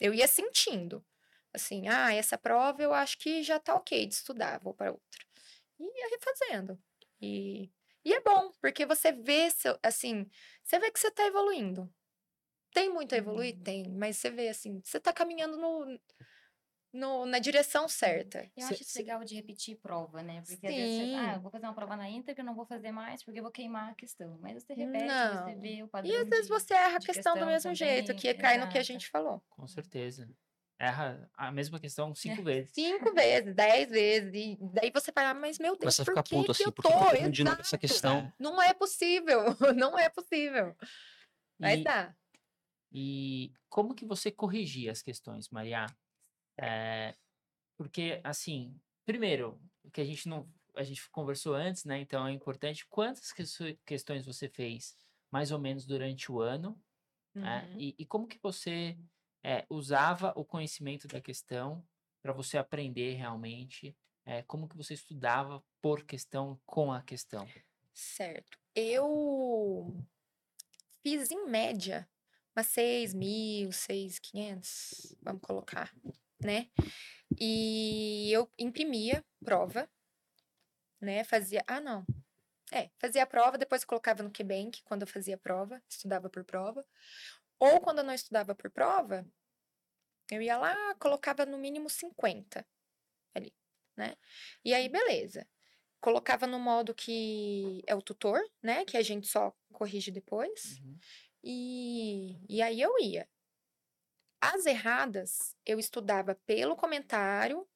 [0.00, 1.05] Eu ia sentindo.
[1.52, 5.24] Assim, ah, essa prova eu acho que já tá ok de estudar, vou para outra.
[5.79, 6.79] E ia refazendo.
[7.20, 7.70] E,
[8.09, 10.27] e é bom, porque você vê, seu, assim,
[10.62, 11.92] você vê que você tá evoluindo.
[12.73, 13.55] Tem muito a evoluir?
[13.57, 13.62] Uhum.
[13.64, 15.99] Tem, mas você vê, assim, você tá caminhando no,
[16.92, 18.51] no, na direção certa.
[18.57, 20.42] Eu Cê- acho isso cê- legal de repetir prova, né?
[20.47, 21.35] Porque às vezes você, ah, Sim.
[21.37, 23.92] eu vou fazer uma prova na íntegra, não vou fazer mais porque eu vou queimar
[23.92, 24.38] a questão.
[24.40, 25.61] Mas você repete, você Não.
[25.61, 27.75] vê o padrão E às vezes de- você erra a de questão do questão mesmo
[27.75, 28.92] jeito, também, que cai no que a exato.
[28.92, 29.42] gente falou.
[29.51, 30.29] Com certeza.
[30.78, 32.44] Erra a mesma questão cinco É.
[32.44, 32.72] vezes.
[32.74, 34.34] Cinco vezes, dez vezes.
[34.34, 36.82] E daí você fala, mas meu Deus, Começa por que, puto que assim, eu por
[36.82, 36.90] tô?
[36.90, 38.32] eu tô fazendo de novo essa questão?
[38.38, 39.40] Não é possível,
[39.74, 40.76] não é possível.
[41.58, 42.14] Mas E, dá.
[42.92, 45.86] e como que você corrigia as questões, Maria?
[46.60, 47.14] É,
[47.78, 49.60] porque, assim, primeiro,
[49.92, 50.46] que a gente não.
[50.74, 51.98] A gente conversou antes, né?
[52.00, 53.32] Então é importante quantas
[53.86, 54.94] questões- você fez
[55.30, 56.78] mais ou menos durante o ano,
[57.34, 57.66] né?
[57.72, 57.80] Uhum.
[57.80, 58.94] E, e como que você
[59.46, 61.82] é, usava o conhecimento da questão
[62.20, 63.96] para você aprender realmente?
[64.26, 67.48] é, como que você estudava por questão com a questão?
[67.94, 68.59] Certo.
[68.74, 69.96] Eu
[71.02, 72.06] fiz em média
[72.54, 75.94] umas 6 mil, 6,500, vamos colocar,
[76.42, 76.68] né?
[77.38, 79.88] E eu imprimia prova,
[81.00, 81.22] né?
[81.22, 81.62] Fazia.
[81.66, 82.04] Ah, não.
[82.72, 86.42] É, fazia a prova, depois colocava no QBank quando eu fazia a prova, estudava por
[86.42, 86.85] prova.
[87.59, 89.27] Ou quando eu não estudava por prova,
[90.31, 92.66] eu ia lá, colocava no mínimo 50
[93.35, 93.55] ali,
[93.97, 94.16] né?
[94.64, 95.47] E aí, beleza
[96.07, 98.85] colocava no modo que é o tutor, né?
[98.85, 100.79] Que a gente só corrige depois.
[100.79, 100.99] Uhum.
[101.42, 103.29] E, e aí eu ia.
[104.40, 107.66] As erradas eu estudava pelo comentário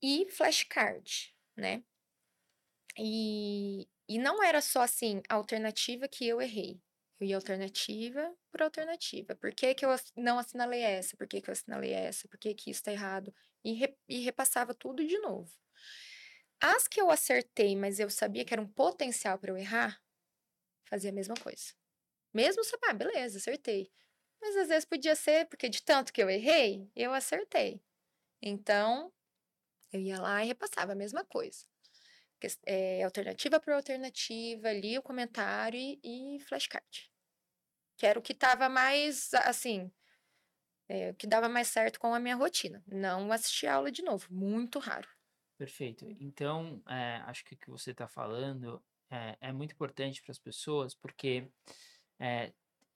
[0.00, 1.84] e flashcard, né?
[2.96, 6.80] E, e não era só assim, a alternativa que eu errei.
[7.20, 9.34] Eu ia alternativa por alternativa.
[9.36, 11.16] Por que, que eu não assinalei essa?
[11.16, 12.28] Por que, que eu assinalei essa?
[12.28, 13.34] Por que, que isso tá errado?
[13.64, 15.50] E, re- e repassava tudo de novo.
[16.60, 20.00] As que eu acertei, mas eu sabia que era um potencial para eu errar,
[20.88, 21.74] fazia a mesma coisa.
[22.34, 23.92] Mesmo sabendo, ah, beleza, acertei.
[24.40, 27.82] Mas às vezes podia ser, porque de tanto que eu errei, eu acertei.
[28.42, 29.12] Então,
[29.92, 31.66] eu ia lá e repassava a mesma coisa.
[32.66, 37.10] É, alternativa por alternativa, li o comentário e, e flashcard.
[37.96, 39.90] Que era o que tava mais, assim,
[40.88, 42.82] é, o que dava mais certo com a minha rotina.
[42.86, 45.08] Não assistir aula de novo, muito raro.
[45.56, 46.06] Perfeito.
[46.20, 50.94] Então, é, acho que o que você está falando é, muito importante para as pessoas,
[50.94, 51.50] porque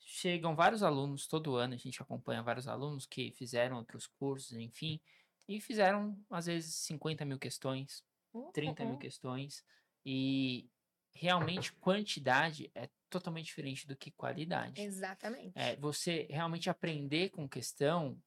[0.05, 5.01] chegam vários alunos todo ano, a gente acompanha vários alunos que fizeram outros cursos, enfim,
[5.49, 8.05] e fizeram, às vezes, 50 mil questões,
[8.53, 9.62] 30 mil questões,
[10.05, 10.68] e
[11.14, 14.81] realmente quantidade é totalmente diferente do que qualidade.
[14.81, 15.53] Exatamente.
[15.55, 18.18] É, você realmente aprender com questão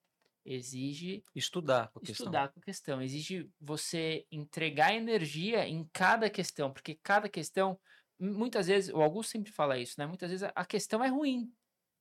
[0.45, 2.13] exige Estudar a questão.
[2.25, 7.79] estudar com questão, exige você entregar energia em cada questão, porque cada questão,
[8.19, 10.05] mu- muitas vezes, o Augusto sempre fala isso, né?
[10.05, 11.51] Muitas vezes a- a questão é ruim,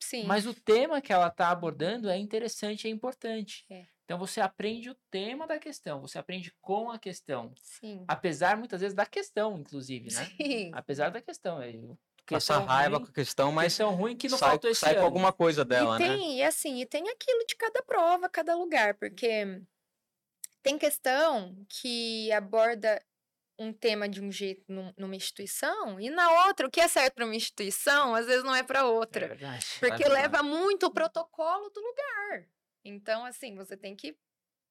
[0.02, 0.24] Sim.
[0.24, 3.64] mas o tema que ela está abordando é interessante, é importante.
[3.70, 3.86] É.
[4.04, 8.04] Então você aprende o tema da questão, você aprende com a questão, Sim.
[8.06, 10.24] apesar muitas vezes da questão, inclusive, né?
[10.36, 10.70] Sim.
[10.74, 11.72] Apesar da questão, é
[12.26, 14.94] Passar raiva ruim, com a questão, mas questão ruim que não sai, faltou esse sai
[14.94, 15.06] com ano.
[15.06, 16.08] alguma coisa dela, e né?
[16.08, 19.62] tem, e assim, e tem aquilo de cada prova, cada lugar, porque
[20.62, 23.02] tem questão que aborda
[23.58, 27.14] um tema de um jeito num- numa instituição e na outra, o que é certo
[27.14, 29.28] para uma instituição, às vezes não é para É outra.
[29.28, 29.66] verdade.
[29.80, 30.10] Porque verdade.
[30.10, 32.48] leva muito o protocolo do lugar.
[32.84, 34.18] Então, assim, você tem que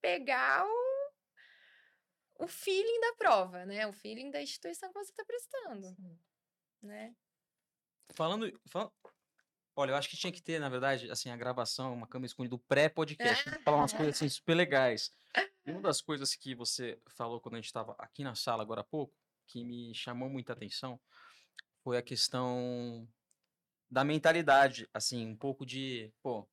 [0.01, 3.87] pegar o, o feeling da prova, né?
[3.87, 5.97] O feeling da instituição que você está prestando,
[6.81, 7.15] né?
[8.13, 8.93] Falando, fal-
[9.75, 12.55] Olha, eu acho que tinha que ter, na verdade, assim, a gravação, uma câmera escondida
[12.55, 13.49] do pré-podcast.
[13.63, 15.11] Falar umas coisas assim super legais.
[15.65, 18.81] E uma das coisas que você falou quando a gente estava aqui na sala agora
[18.81, 20.99] há pouco, que me chamou muita atenção,
[21.83, 23.07] foi a questão
[23.89, 26.47] da mentalidade, assim, um pouco de, pô,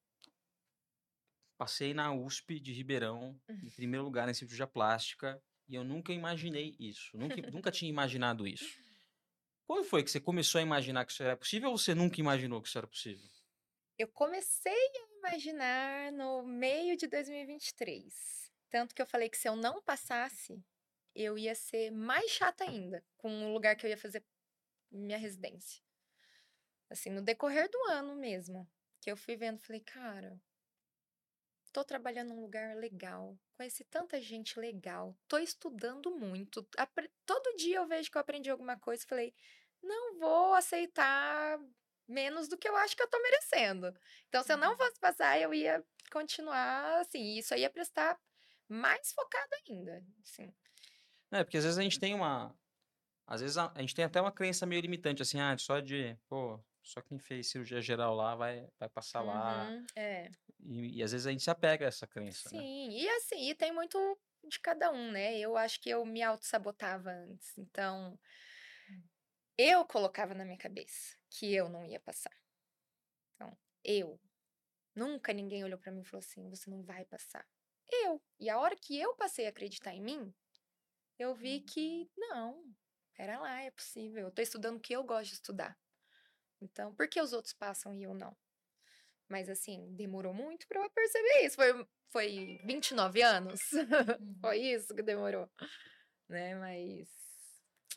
[1.61, 6.75] passei na USP de Ribeirão, em primeiro lugar em cirurgia plástica, e eu nunca imaginei
[6.81, 8.83] isso, nunca, nunca tinha imaginado isso.
[9.67, 12.63] Quando foi que você começou a imaginar que isso era possível ou você nunca imaginou
[12.63, 13.29] que isso era possível?
[13.99, 18.51] Eu comecei a imaginar no meio de 2023.
[18.71, 20.65] Tanto que eu falei que se eu não passasse,
[21.15, 24.25] eu ia ser mais chata ainda com o lugar que eu ia fazer
[24.91, 25.83] minha residência.
[26.89, 28.67] Assim, no decorrer do ano mesmo,
[28.99, 30.41] que eu fui vendo, falei, cara,
[31.73, 36.67] tô trabalhando num lugar legal, conheci tanta gente legal, tô estudando muito.
[37.25, 39.35] Todo dia eu vejo que eu aprendi alguma coisa, falei,
[39.83, 41.59] não vou aceitar
[42.09, 43.95] menos do que eu acho que eu tô merecendo.
[44.29, 48.19] Então, se eu não fosse passar, eu ia continuar assim, e isso aí ia prestar
[48.69, 50.53] mais focada ainda, assim.
[51.31, 52.53] É, porque às vezes a gente tem uma.
[53.31, 56.19] Às vezes a, a gente tem até uma crença meio limitante, assim, ah, só de,
[56.29, 59.69] pô, só quem fez cirurgia geral lá vai, vai passar lá.
[59.71, 60.29] Uhum, é.
[60.59, 62.59] E, e às vezes a gente se apega a essa crença, né?
[62.59, 65.39] Sim, e assim, e tem muito de cada um, né?
[65.39, 67.57] Eu acho que eu me auto-sabotava antes.
[67.57, 68.19] Então,
[69.57, 72.37] eu colocava na minha cabeça que eu não ia passar.
[73.37, 74.21] Então, eu.
[74.93, 77.47] Nunca ninguém olhou pra mim e falou assim: você não vai passar.
[77.89, 78.21] Eu.
[78.41, 80.35] E a hora que eu passei a acreditar em mim,
[81.17, 82.65] eu vi que não,
[83.21, 84.25] pera lá, é possível.
[84.25, 85.79] Eu tô estudando o que eu gosto de estudar.
[86.59, 88.35] Então, por que os outros passam e eu não?
[89.29, 91.57] Mas assim, demorou muito pra eu perceber isso.
[91.57, 93.61] Foi, foi 29 anos.
[94.21, 94.39] Uhum.
[94.41, 95.49] Foi isso que demorou.
[96.29, 96.55] Né?
[96.55, 97.09] Mas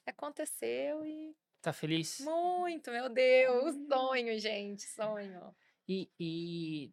[0.05, 2.19] aconteceu e Tá feliz?
[2.19, 5.55] muito, meu Deus, sonho, gente, sonho.
[5.87, 6.91] E, e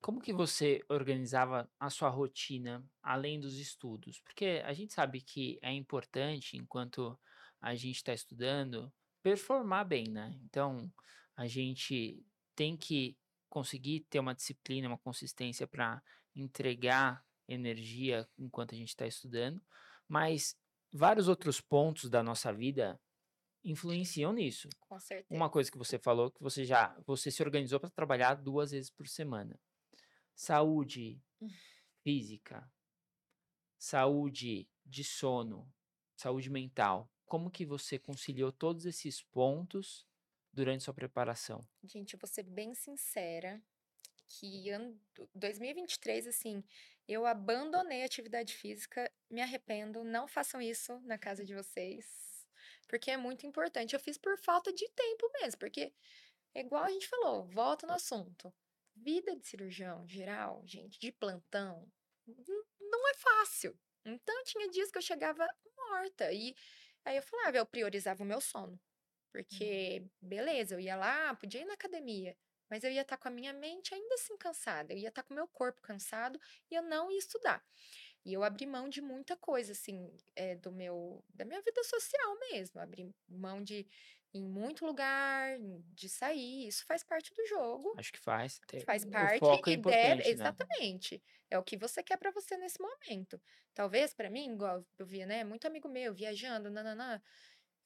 [0.00, 4.18] como que você organizava a sua rotina além dos estudos?
[4.20, 7.18] Porque a gente sabe que é importante, enquanto
[7.60, 8.92] a gente está estudando,
[9.22, 10.38] performar bem, né?
[10.44, 10.90] Então,
[11.36, 13.16] a gente tem que
[13.48, 16.02] conseguir ter uma disciplina, uma consistência para
[16.34, 19.60] entregar energia enquanto a gente está estudando,
[20.08, 20.56] mas
[20.92, 23.00] vários outros pontos da nossa vida
[23.64, 24.68] influenciam nisso.
[24.80, 25.34] Com certeza.
[25.34, 28.90] Uma coisa que você falou que você já você se organizou para trabalhar duas vezes
[28.90, 29.60] por semana.
[30.34, 31.20] Saúde
[32.02, 32.70] física,
[33.78, 35.70] saúde de sono,
[36.16, 37.10] saúde mental.
[37.30, 40.04] Como que você conciliou todos esses pontos
[40.52, 41.64] durante sua preparação?
[41.84, 43.62] Gente, eu vou ser bem sincera
[44.26, 45.00] que ano
[45.32, 46.64] 2023, assim,
[47.06, 52.44] eu abandonei a atividade física, me arrependo, não façam isso na casa de vocês,
[52.88, 53.94] porque é muito importante.
[53.94, 55.92] Eu fiz por falta de tempo mesmo, porque
[56.52, 58.52] igual a gente falou, volta no assunto.
[58.96, 61.88] Vida de cirurgião geral, gente, de plantão,
[62.80, 63.78] não é fácil.
[64.04, 66.56] Então tinha dias que eu chegava morta e
[67.04, 68.78] aí eu falava, eu priorizava o meu sono.
[69.32, 72.36] Porque, beleza, eu ia lá, podia ir na academia,
[72.68, 75.32] mas eu ia estar com a minha mente ainda assim cansada, eu ia estar com
[75.32, 77.64] o meu corpo cansado e eu não ia estudar.
[78.24, 82.38] E eu abri mão de muita coisa, assim, é, do meu, da minha vida social
[82.50, 82.80] mesmo.
[82.80, 83.86] Abri mão de
[84.32, 85.58] em muito lugar,
[85.92, 86.68] de sair.
[86.68, 87.94] Isso faz parte do jogo.
[87.98, 88.60] Acho que faz.
[88.84, 90.16] Faz parte é e importante, deve.
[90.16, 90.22] né?
[90.30, 91.22] Exatamente.
[91.50, 93.40] É o que você quer pra você nesse momento.
[93.74, 95.42] Talvez pra mim, igual eu via, né?
[95.44, 97.20] Muito amigo meu viajando, nananã.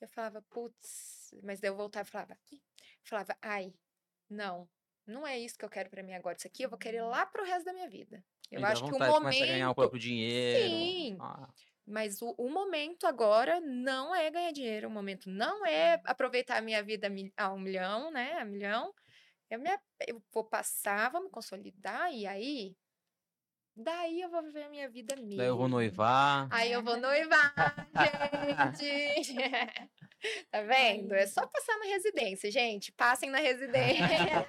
[0.01, 2.39] Eu falava, putz, mas daí eu voltava e falava,
[3.03, 3.73] falava, ai,
[4.29, 4.69] não,
[5.07, 6.37] não é isso que eu quero pra mim agora.
[6.37, 8.23] Isso aqui eu vou querer lá pro resto da minha vida.
[8.51, 9.75] Eu dá acho que o começa a ganhar o momento.
[9.75, 10.75] próprio dinheiro.
[10.75, 11.17] Sim.
[11.21, 11.49] Ah,
[11.87, 16.63] Mas o, o momento agora não é ganhar dinheiro, o momento não é aproveitar a
[16.63, 18.33] minha vida a um milhão, né?
[18.35, 18.93] A milhão.
[19.51, 19.69] Eu, me,
[20.09, 22.77] eu vou passar, vou me consolidar, e aí.
[23.77, 25.37] Daí eu vou viver a minha vida mesmo.
[25.37, 26.49] daí eu vou noivar.
[26.51, 27.89] Aí eu vou noivar,
[28.79, 29.35] gente.
[30.51, 31.13] tá vendo?
[31.13, 32.93] É só passar na residência, gente.
[32.93, 34.47] Passem na residência.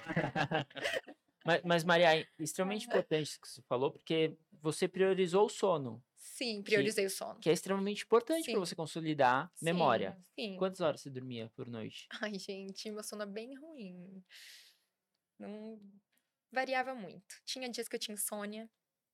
[1.44, 6.02] Mas, mas, Maria, é extremamente importante isso que você falou, porque você priorizou o sono,
[6.36, 7.40] Sim, priorizei o sono.
[7.40, 10.22] que é extremamente importante para você consolidar Sim, memória.
[10.34, 10.58] Sim.
[10.58, 12.06] Quantas horas você dormia por noite?
[12.20, 14.22] Ai, gente, meu sono é bem ruim.
[15.38, 15.80] Não
[16.52, 17.40] variava muito.
[17.46, 18.68] Tinha dias que eu tinha insônia.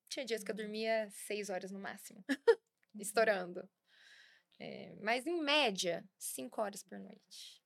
[0.08, 2.24] Tinha dias que eu dormia seis horas no máximo.
[2.98, 3.70] Estourando.
[4.58, 7.62] É, mas em média, cinco horas por noite.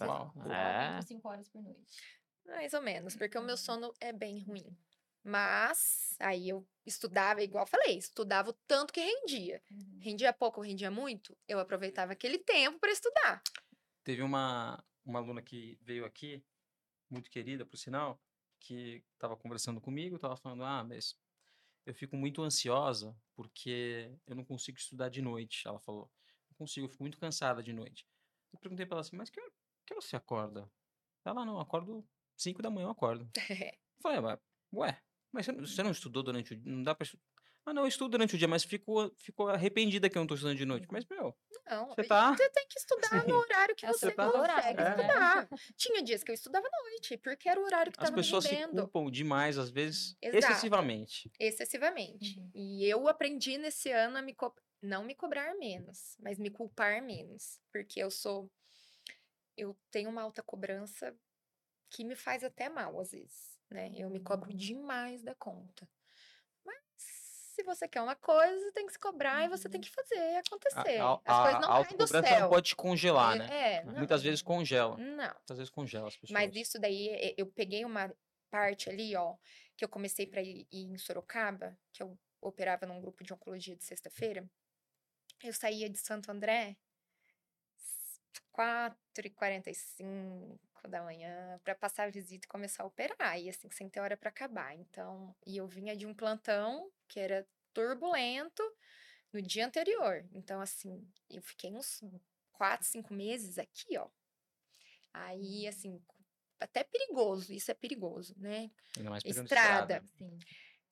[0.00, 0.32] Uau.
[0.48, 1.02] É.
[1.02, 2.00] 5 horas por noite.
[2.44, 4.78] Mais ou menos, porque o meu sono é bem ruim.
[5.26, 9.60] Mas aí eu estudava, igual falei, estudava o tanto que rendia.
[9.68, 9.98] Uhum.
[10.00, 13.42] Rendia pouco, rendia muito, eu aproveitava aquele tempo para estudar.
[14.04, 16.44] Teve uma, uma aluna que veio aqui,
[17.10, 18.22] muito querida, por sinal,
[18.60, 21.18] que estava conversando comigo, estava falando, ah, mas
[21.84, 25.66] eu fico muito ansiosa porque eu não consigo estudar de noite.
[25.66, 26.08] Ela falou,
[26.48, 28.06] não consigo, eu fico muito cansada de noite.
[28.52, 29.52] Eu perguntei para ela assim, mas que, hora-
[29.84, 30.70] que hora você acorda?
[31.24, 33.28] Ela, não, eu acordo 5 da manhã, eu acordo.
[33.98, 34.38] Eu falei, "Ah,
[34.74, 35.02] ué,
[35.36, 36.72] mas você não, você não estudou durante o dia?
[36.72, 37.22] Não dá pra estudar?
[37.64, 40.34] Ah, não, eu estudo durante o dia, mas fico, fico arrependida que eu não tô
[40.34, 40.86] estudando de noite.
[40.90, 41.36] Mas, meu,
[41.68, 42.32] Não, você tá...
[42.32, 44.88] Você tem que estudar no horário que É o você seu consegue horário, né?
[44.88, 45.48] estudar.
[45.76, 48.22] Tinha dias que eu estudava à noite, porque era o horário que As estava me
[48.22, 50.46] pessoas se culpam demais, às vezes, Exato.
[50.46, 51.30] excessivamente.
[51.40, 52.38] excessivamente.
[52.38, 52.50] Uhum.
[52.54, 57.02] E eu aprendi nesse ano a me co- não me cobrar menos, mas me culpar
[57.02, 58.48] menos, porque eu sou
[59.56, 61.16] eu tenho uma alta cobrança
[61.90, 63.90] que me faz até mal às vezes, né?
[63.94, 65.88] Eu me cobro demais da conta.
[66.64, 69.84] Mas se você quer uma coisa, tem que se cobrar e você tem uhum.
[69.84, 71.00] que fazer acontecer.
[71.00, 72.48] A, a, as coisas não a caem do céu.
[72.48, 73.74] pode congelar, é, né?
[73.74, 74.96] É, Muitas vezes congela.
[74.96, 75.34] Não.
[75.34, 76.30] Muitas vezes congela as pessoas.
[76.30, 78.12] Mas isso daí, eu peguei uma
[78.50, 79.34] parte ali, ó,
[79.76, 83.76] que eu comecei para ir, ir em Sorocaba, que eu operava num grupo de oncologia
[83.76, 84.48] de sexta-feira.
[85.42, 86.76] Eu saía de Santo André
[88.56, 93.88] 4h45, 5 da manhã para passar a visita e começar a operar, e assim, sem
[93.88, 94.74] ter hora para acabar.
[94.74, 98.62] Então, e eu vinha de um plantão que era turbulento
[99.32, 100.26] no dia anterior.
[100.32, 102.02] Então, assim, eu fiquei uns
[102.52, 104.08] 4, 5 meses aqui, ó.
[105.12, 105.68] Aí, hum.
[105.68, 106.02] assim,
[106.60, 108.70] até perigoso, isso é perigoso, né?
[108.96, 109.96] Ainda mais estrada.
[109.96, 110.06] estrada.
[110.18, 110.38] Sim.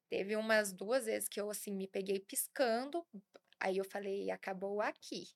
[0.09, 3.05] Teve umas duas vezes que eu, assim, me peguei piscando,
[3.59, 5.29] aí eu falei, acabou aqui.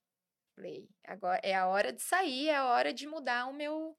[0.55, 3.97] Falei, agora é a hora de sair, é a hora de mudar o meu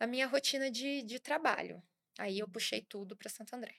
[0.00, 1.82] a minha rotina de, de trabalho.
[2.18, 3.76] Aí eu puxei tudo para Santo André.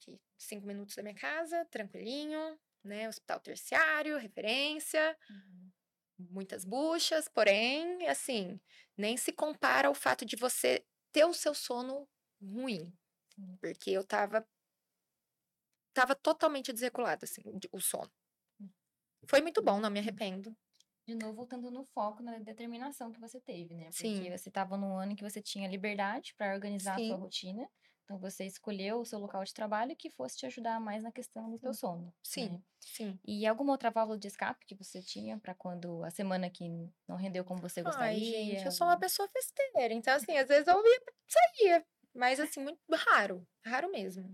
[0.00, 3.08] Que cinco minutos da minha casa, tranquilinho, né?
[3.08, 5.72] Hospital terciário, referência, Uhum.
[6.18, 8.60] muitas buchas, porém, assim,
[8.96, 12.08] nem se compara ao fato de você ter o seu sono
[12.40, 12.92] ruim.
[13.60, 14.46] Porque eu tava
[15.92, 18.10] tava totalmente desregulada, assim, o sono.
[19.26, 20.54] Foi muito bom, não me arrependo.
[21.10, 23.86] De novo, voltando no foco na determinação que você teve, né?
[23.86, 24.30] Porque Sim.
[24.30, 27.20] você estava num ano em que você tinha liberdade para organizar a sua Sim.
[27.20, 27.68] rotina.
[28.04, 31.50] Então, você escolheu o seu local de trabalho que fosse te ajudar mais na questão
[31.50, 32.14] do teu sono.
[32.22, 32.60] Sim, né?
[32.78, 33.18] sim.
[33.24, 36.68] E alguma outra válvula de escape que você tinha para quando a semana que
[37.08, 38.12] não rendeu como você gostaria?
[38.12, 42.38] Ai, gente, eu sou uma pessoa festeira, então, assim, às vezes eu ia, saía, mas,
[42.38, 44.32] assim, muito raro, raro mesmo.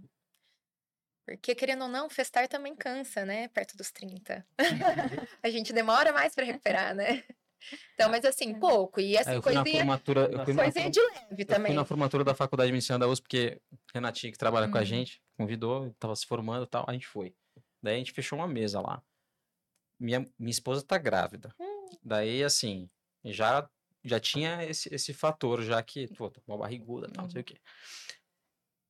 [1.26, 3.48] Porque, querendo ou não, festar também cansa, né?
[3.48, 4.46] Perto dos 30.
[5.42, 7.24] a gente demora mais pra recuperar, né?
[7.94, 9.00] Então, mas assim, pouco.
[9.00, 11.36] E É, assim, eu fui na coisinha, formatura, eu fui na, coisinha de leve eu
[11.36, 11.74] fui também.
[11.74, 13.60] na formatura da faculdade de medicina da USP, porque
[13.92, 14.86] Renatinha, que trabalha com a Uhum.
[14.86, 17.34] gente, convidou, tava se formando e tal, a gente foi.
[17.82, 19.02] Daí a gente fechou uma mesa lá.
[19.98, 21.52] Minha, minha esposa tá grávida.
[21.58, 21.88] Hum.
[22.04, 22.88] Daí, assim,
[23.24, 23.68] já,
[24.04, 27.30] já tinha esse, esse fator, já que, pô, tá com uma barriguda e tal, não
[27.30, 27.56] sei o quê.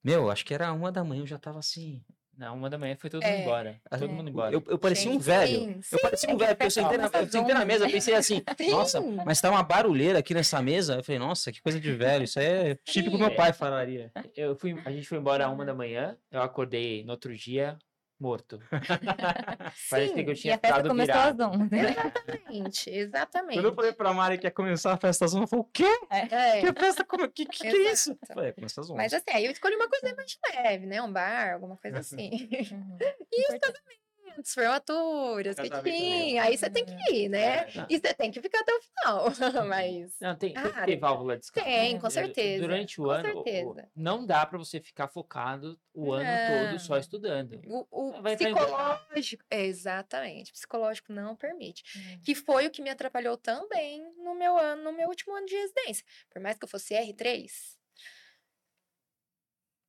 [0.04, 2.04] Meu, acho que era uma da manhã, eu já tava assim.
[2.36, 3.30] Não, uma da manhã foi todo É.
[3.30, 3.80] mundo embora.
[3.90, 4.12] Ah, Todo É.
[4.14, 4.54] mundo embora.
[4.54, 5.58] Eu, eu parecia um velho.
[5.60, 7.88] sim, eu sim, parecia um é velho, porque eu sentei na, eu sentei na mesa,
[7.88, 10.96] pensei assim, nossa, mas tá uma barulheira aqui nessa mesa.
[10.96, 12.24] Eu falei, nossa, que coisa de velho.
[12.24, 13.22] Isso aí é típico Sim.
[13.22, 14.12] meu pai falaria.
[14.36, 17.78] Eu fui, a gente foi embora a uma da manhã, eu acordei no outro dia,
[18.18, 18.58] morto.
[19.90, 21.42] Parecia que eu Sim, E tinha a festa começou virado.
[21.44, 21.68] às 11.
[21.76, 23.54] exatamente, exatamente.
[23.54, 25.70] Quando eu falei pra Mari que ia começar a festa às 11, ela falou, o
[25.72, 25.98] quê?
[26.10, 27.04] É, Que festa?
[27.04, 27.28] Como...
[27.28, 28.12] Que, que, que é isso?
[28.12, 28.96] Eu falei, é, começa às 11.
[28.96, 31.02] mas assim, aí eu escolhi uma coisa mais leve, né?
[31.02, 32.30] Um bar, alguma coisa assim.
[32.72, 32.98] Uhum.
[33.32, 34.05] E os casamentos,
[34.44, 36.42] formaturas, que Casamento tinha.
[36.42, 37.68] Aí você tem que ir, né?
[37.70, 37.86] É.
[37.88, 39.24] E você tem que ficar até o final.
[39.68, 41.64] Mas Não, tem, tem que ter válvula de escape.
[41.66, 42.62] tem, com Eh, certeza.
[42.62, 43.90] Durante o com ano, certeza.
[43.94, 46.28] não dá para você ficar focado o ano
[46.68, 47.00] todo só Não.
[47.00, 47.60] estudando.
[47.66, 51.82] O, o psicológico, exatamente, psicológico não permite.
[51.98, 52.20] Uhum.
[52.22, 55.54] Que foi o que me atrapalhou também no meu ano, no meu último ano de
[55.54, 56.04] residência.
[56.30, 57.46] Por mais que eu fosse R3,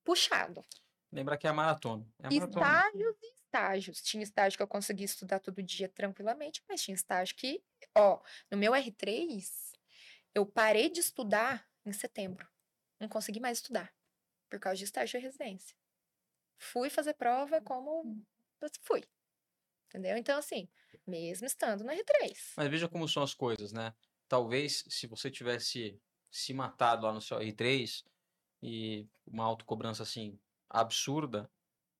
[0.04, 0.64] puxado.
[1.12, 2.06] Lembra que é a maratona.
[2.22, 2.66] É a maratona.
[2.66, 4.02] Estágios e estágios.
[4.02, 7.64] Tinha estágio que eu conseguia estudar todo dia tranquilamente, mas tinha estágio que,
[7.96, 9.44] ó, no meu R3,
[10.36, 12.48] eu parei de estudar em setembro.
[13.00, 13.94] Não consegui mais estudar
[14.50, 15.76] por causa de estágio de residência.
[16.58, 18.24] Fui fazer prova como
[18.82, 19.04] fui.
[19.88, 20.18] Entendeu?
[20.18, 20.68] Então, assim,
[21.06, 22.54] mesmo estando no R3.
[22.58, 23.94] Mas veja como são as coisas, né?
[24.28, 28.04] Talvez se você tivesse se matado lá no seu R3
[28.62, 30.38] e uma autocobrança assim
[30.70, 31.50] absurda,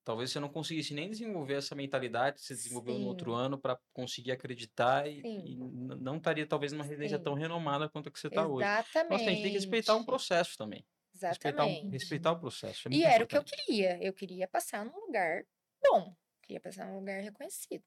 [0.08, 3.36] talvez você não conseguisse nem desenvolver essa mentalidade que você desenvolveu no outro Sim.
[3.42, 5.44] ano para conseguir acreditar e, Sim.
[5.44, 7.24] e não estaria talvez numa residência Sim.
[7.24, 8.66] tão renomada quanto a que você está hoje.
[8.66, 9.10] Exatamente.
[9.10, 10.82] Nós temos que respeitar um processo também.
[11.20, 11.92] Respeitar, um- Exatamente.
[11.92, 12.88] respeitar o processo.
[12.88, 13.66] é E era o que eu importante.
[13.66, 14.02] queria.
[14.02, 15.44] Eu queria passar num lugar
[15.82, 16.16] bom.
[16.40, 17.84] Queria passar num lugar reconhecido.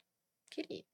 [0.48, 0.86] Queria.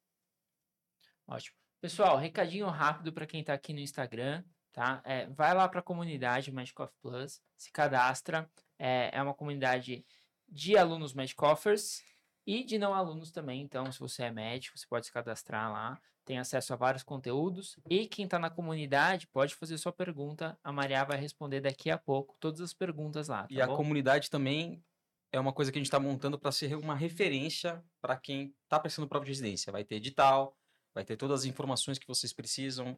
[1.28, 1.58] Ótimo.
[1.82, 5.02] Pessoal, recadinho rápido para quem está aqui no Instagram, tá?
[5.04, 8.50] É, vai lá para a comunidade Magic of Plus, se cadastra.
[8.80, 10.06] É, é uma comunidade
[10.48, 12.04] de alunos Magic Offers
[12.46, 13.62] e de não alunos também.
[13.62, 16.00] Então, se você é médico, você pode se cadastrar lá.
[16.24, 17.78] Tem acesso a vários conteúdos.
[17.90, 20.58] E quem está na comunidade pode fazer sua pergunta.
[20.64, 23.44] A Maria vai responder daqui a pouco todas as perguntas lá.
[23.44, 23.78] Tá E a bom?
[23.78, 24.84] comunidade também
[25.32, 28.80] é uma coisa que a gente está montando para ser uma referência para quem está
[28.80, 29.72] prestando prova de residência.
[29.72, 30.58] Vai ter edital,
[30.94, 32.98] vai ter todas as informações que vocês precisam.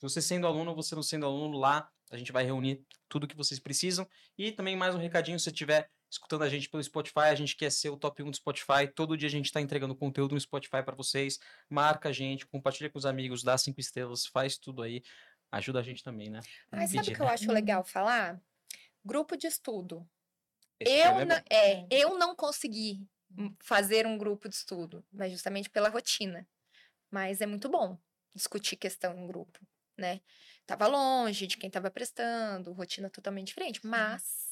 [0.00, 3.36] Você sendo aluno ou você não sendo aluno, lá a gente vai reunir tudo que
[3.36, 4.08] vocês precisam.
[4.36, 7.70] E também mais um recadinho, se estiver escutando a gente pelo Spotify, a gente quer
[7.70, 8.88] ser o top 1 do Spotify.
[8.94, 11.38] Todo dia a gente está entregando conteúdo no Spotify para vocês.
[11.68, 15.02] Marca a gente, compartilha com os amigos, dá cinco estrelas, faz tudo aí.
[15.50, 16.40] Ajuda a gente também, né?
[16.70, 17.32] Mas sabe o que eu né?
[17.32, 18.40] acho legal falar?
[19.04, 20.06] Grupo de estudo.
[20.80, 21.34] Esse Eu, é bom.
[21.50, 23.06] é, eu não consegui
[23.60, 26.46] fazer um grupo de estudo, mas justamente pela rotina.
[27.10, 27.98] Mas é muito bom
[28.34, 29.58] discutir questão em grupo,
[29.96, 30.20] né?
[30.66, 34.47] Tava longe de quem tava prestando, rotina totalmente diferente, mas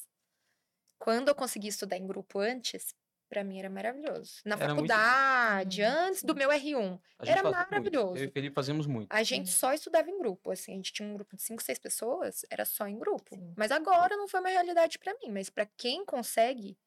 [0.99, 2.93] quando eu consegui estudar em grupo antes,
[3.29, 4.35] pra mim era maravilhoso.
[4.45, 7.69] Na Era muito- faculdade, Uhum, antes do meu R1, A gente era faz muito.
[7.71, 8.15] maravilhoso.
[8.17, 9.11] Eu e o Felipe fazemos muito.
[9.11, 9.51] a gente Uhum.
[9.53, 12.63] só estudava em grupo, assim, a gente tinha um grupo de cinco, seis pessoas, era
[12.65, 13.35] só em grupo.
[13.35, 13.53] Sim.
[13.57, 16.77] Mas agora não foi uma realidade pra mim, mas pra quem consegue,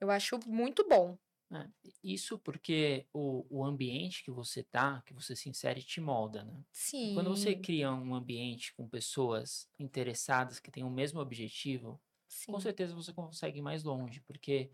[0.00, 1.18] eu acho muito bom.
[1.52, 1.66] É,
[2.04, 6.62] Isso porque o, o ambiente que você tá, que você se insere, te molda, né?
[6.70, 7.14] Sim.
[7.14, 12.52] Quando você cria um ambiente com pessoas interessadas que têm o mesmo objetivo, sim.
[12.52, 14.72] com certeza você consegue ir mais longe, porque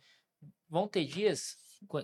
[0.69, 1.59] vão ter dias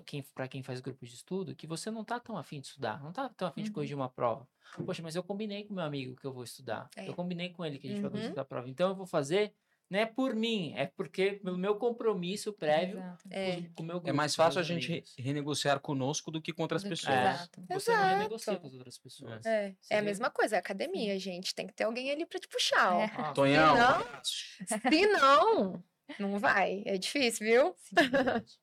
[0.07, 3.03] quem, para quem faz grupo de estudo que você não tá tão afim de estudar,
[3.03, 3.73] não tá tão afim de Uhum.
[3.73, 4.49] corrigir uma prova.
[4.85, 6.93] Poxa, mas eu combinei com meu amigo que eu vou estudar.
[7.07, 7.17] Eu É.
[7.17, 8.21] combinei com ele que a gente vai Uhum.
[8.21, 8.69] estudar a prova.
[8.69, 9.55] Então eu vou fazer,
[9.93, 12.99] não é por mim, é porque pelo meu compromisso prévio.
[13.31, 13.61] É.
[13.75, 14.09] com o meu grupo.
[14.09, 16.97] É mais com fácil a gente re- renegociar conosco do que contra as Do que-
[16.97, 17.15] pessoas.
[17.15, 17.33] É.
[17.35, 17.61] Exato.
[17.61, 18.17] Você não Exato.
[18.17, 19.45] renegocia com as outras pessoas.
[19.47, 21.55] É, é a mesma coisa, é academia, gente.
[21.55, 23.01] Tem que ter alguém ali pra te puxar, ó.
[23.03, 23.13] É.
[23.17, 24.25] Ah, Tonhão, Não.
[24.25, 25.85] Se não,
[26.19, 26.83] não vai.
[26.87, 27.77] É difícil, viu?
[27.93, 28.59] verdade.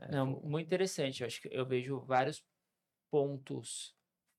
[0.00, 1.20] É, Não, pô, muito interessante.
[1.22, 2.44] Eu acho que eu vejo vários
[3.10, 3.94] pontos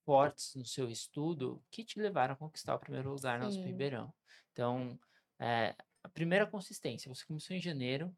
[0.05, 3.63] fortes no seu estudo que te levaram a conquistar o primeiro lugar no Sim.
[3.65, 4.13] Ribeirão.
[4.51, 4.99] Então,
[5.39, 5.75] é,
[6.05, 8.15] a primeira consistência, você começou em janeiro,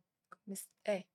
[0.85, 1.05] É,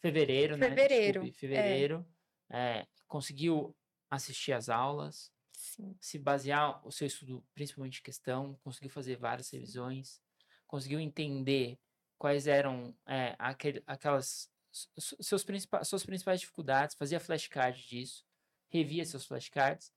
[0.00, 0.68] fevereiro, né?
[0.68, 1.40] Fevereiro, Desculpe, é.
[1.40, 2.06] fevereiro,
[2.50, 3.76] é, conseguiu
[4.08, 5.96] assistir às aulas, sim.
[6.00, 10.22] se basear o seu estudo principalmente em questão, conseguiu fazer várias revisões,
[10.68, 11.80] conseguiu entender
[12.16, 14.48] quais eram é, aquele, aquelas
[15.20, 18.24] seus principais, suas principais dificuldades, fazia flashcard disso,
[18.68, 19.92] revia seus flashcards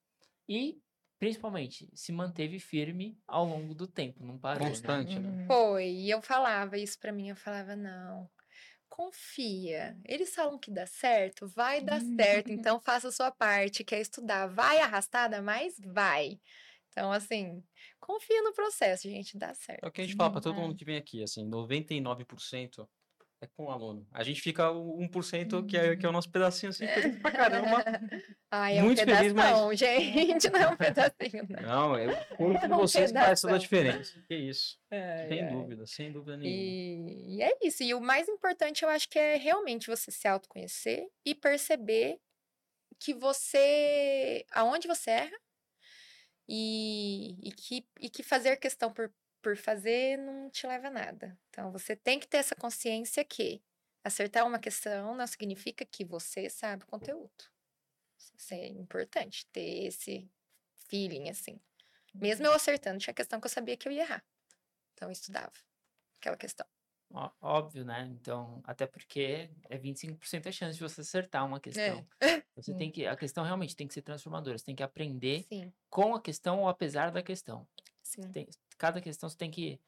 [0.49, 0.81] e
[1.19, 4.77] principalmente se manteve firme ao longo do tempo, não parou.
[4.79, 4.91] né?
[4.91, 5.37] Constante, né?
[5.39, 5.45] Uhum.
[5.45, 8.29] Foi, e eu falava isso pra mim, eu falava, não,
[8.89, 9.99] confia.
[10.05, 14.47] Eles falam que dá certo, vai dar certo, então faça a sua parte, quer estudar,
[14.47, 16.39] vai arrastada, mas vai.
[16.89, 17.63] Então, assim,
[17.99, 19.83] confia no processo, gente, dá certo.
[19.83, 22.87] É o que a gente fala para Uhum, todo mundo que vem aqui, assim, 99%
[23.41, 24.07] é com o aluno.
[24.11, 27.31] A gente fica o 1% que é, que é o nosso pedacinho assim, feliz pra
[27.31, 27.83] caramba.
[28.51, 30.49] Ai, é Muito um feliz, mas- pedação, gente.
[30.49, 31.61] Não é um pedacinho, não.
[31.61, 33.79] Não, eu curto É um vocês que faz toda a pedação.
[33.79, 34.23] diferença.
[34.27, 34.79] Que isso.
[34.91, 35.51] Ai, Sem ai.
[35.51, 37.11] dúvida, sem dúvida nenhuma.
[37.11, 37.83] E, e é isso.
[37.83, 42.19] E o mais importante, eu acho que é realmente você se autoconhecer e perceber
[42.99, 44.43] que você.
[44.51, 45.37] aonde você erra
[46.49, 49.11] e, e, que, e que fazer questão por,
[49.41, 51.39] por fazer não te leva a nada.
[51.49, 53.63] Então, você tem que ter essa consciência que
[54.03, 57.31] acertar uma questão não significa que você sabe o conteúdo.
[58.37, 60.31] Isso é importante, ter esse
[60.89, 61.59] feeling, assim.
[62.13, 64.25] Mesmo eu acertando, tinha questão que eu sabia que eu ia errar.
[64.93, 65.53] Então, eu estudava
[66.21, 66.67] aquela questão.
[67.11, 68.01] Ó- Óbvio, né?
[68.05, 72.07] Então, até porque é 25% a chance de você acertar uma questão.
[72.55, 74.57] Você tem que, a questão realmente tem que ser transformadora.
[74.57, 77.67] Você tem que aprender Sim, com a questão ou apesar da questão.
[78.03, 78.47] sim, Tem-
[78.77, 79.79] cada questão você tem que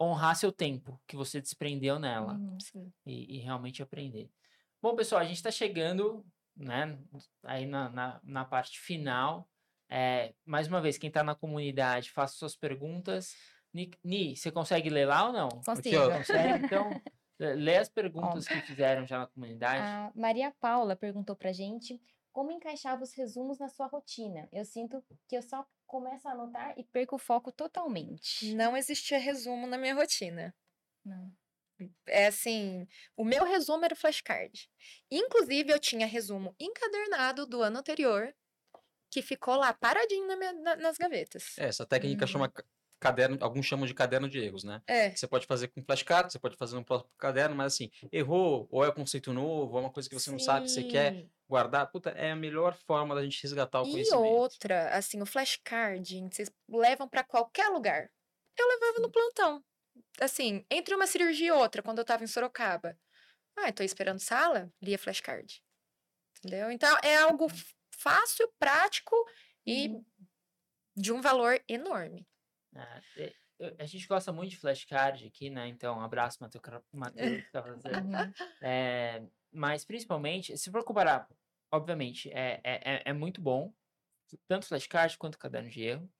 [0.00, 2.92] honrar seu tempo que você desprendeu nela Uhum.
[3.06, 4.30] e, e realmente aprender.
[4.82, 6.24] Bom, pessoal, a gente está chegando,
[6.56, 6.98] né,
[7.42, 9.48] aí na, na, na parte final.
[9.88, 13.34] É, mais uma vez, quem está na comunidade, faça suas perguntas.
[13.72, 15.48] Ni, Ni, você consegue ler lá ou não?
[15.48, 16.10] Consigo.
[16.12, 16.64] Consegue?
[16.64, 16.90] Então,
[17.38, 19.82] lê- as perguntas que fizeram já na comunidade.
[19.82, 22.00] A Maria Paula perguntou pra gente
[22.32, 24.46] como encaixava os resumos na sua rotina.
[24.52, 28.54] Eu sinto que eu só começo a anotar e perco o foco totalmente.
[28.54, 30.54] Não existia resumo na minha rotina.
[31.04, 31.32] Não.
[32.06, 34.70] É assim, o meu resumo era o flashcard.
[35.10, 38.34] Inclusive, eu tinha resumo encadernado do ano anterior,
[39.10, 41.56] que ficou lá paradinho na minha- na- nas gavetas.
[41.58, 42.28] É, essa técnica Uhum.
[42.28, 42.52] chama
[43.06, 44.82] caderno, alguns chamam de caderno de erros, né?
[44.88, 48.68] É, Você pode fazer com flashcard, você pode fazer no próprio caderno, mas assim, errou,
[48.70, 50.84] ou é um conceito novo, ou é uma coisa que você não sabe, que você
[50.84, 51.30] quer sim.
[51.48, 54.42] guardar, puta, é a melhor forma da gente resgatar o E conhecimento.
[54.42, 58.10] outra, assim, o flashcard, vocês levam pra qualquer lugar.
[58.58, 59.64] Eu levava no plantão.
[60.20, 62.98] Assim, entre uma cirurgia e outra, quando eu tava em Sorocaba.
[63.56, 65.62] Ah, tô esperando sala, lia flashcard.
[66.38, 66.70] Entendeu?
[66.70, 69.14] Então, é algo f- fácil, prático
[69.66, 70.04] e Uhum.
[70.96, 72.26] de um valor enorme.
[72.76, 75.66] É, e- eu- a gente gosta muito de flashcard aqui, né?
[75.68, 76.62] Então, um abraço, Matheus.
[77.52, 77.64] Tá.
[78.62, 79.22] É,
[79.52, 81.28] mas, principalmente, se for comparar,
[81.72, 83.72] obviamente, é, é, é- é muito bom,
[84.46, 86.10] tanto flashcard quanto caderno de erro.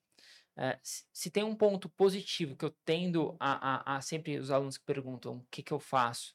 [0.59, 4.78] É, se, tem um ponto positivo que eu tendo a, a, a sempre os alunos
[4.78, 6.32] que perguntam o que, que eu faço,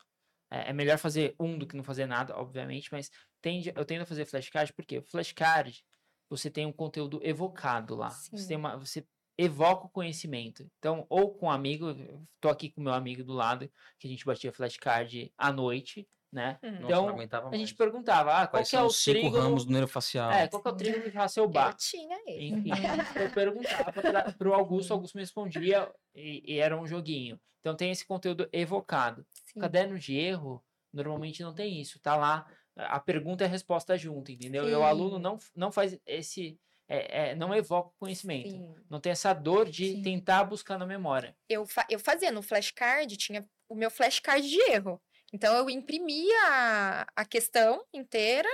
[0.51, 3.09] é, é melhor fazer um do que não fazer nada, obviamente, mas
[3.41, 5.83] tende, eu tendo a fazer flashcard porque flashcard
[6.29, 8.09] você tem um conteúdo evocado lá.
[8.09, 8.47] Você, Sim.
[8.47, 9.05] tem uma, você
[9.43, 10.69] evoca o conhecimento.
[10.77, 11.95] Então, ou com um amigo,
[12.39, 13.69] tô aqui com meu amigo do lado,
[13.99, 16.57] que a gente batia flashcard à noite, né?
[16.63, 16.71] Hum.
[16.71, 19.43] Nossa, Então, aguentava A gente perguntava, ah, qual que é o trígono...
[19.43, 20.31] ramos do neurofacial?
[20.31, 21.95] É, qual que é o trígono de Hasselbalch?
[21.95, 22.47] Eu tinha ele.
[22.47, 22.71] Enfim,
[23.15, 23.91] eu perguntava
[24.37, 27.39] para o Augusto, o Augusto me respondia e, e era um joguinho.
[27.59, 29.25] Então tem esse conteúdo evocado.
[29.45, 29.59] Sim.
[29.59, 31.99] Caderno de erro, normalmente não tem isso.
[31.99, 34.67] Tá lá, a pergunta e a resposta junto, entendeu?
[34.67, 35.21] E o aluno Sim.
[35.21, 36.59] não, não faz esse.
[36.93, 38.49] É, é, não evoca o conhecimento.
[38.49, 38.75] Sim.
[38.89, 40.01] Não tem essa dor de Sim.
[40.01, 41.35] tentar buscar na memória.
[41.47, 45.01] eu, fa- eu fazia no flashcard, tinha o meu flashcard de erro.
[45.33, 48.49] Então, eu imprimia a, a questão inteira,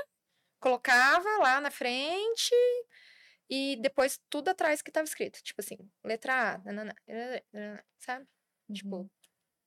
[0.59, 2.53] colocava lá na frente
[3.49, 5.41] e depois tudo atrás que estava escrito.
[5.41, 6.95] Tipo assim, letra A, nanana,
[7.51, 8.27] nanana, sabe?
[8.71, 9.09] Tipo,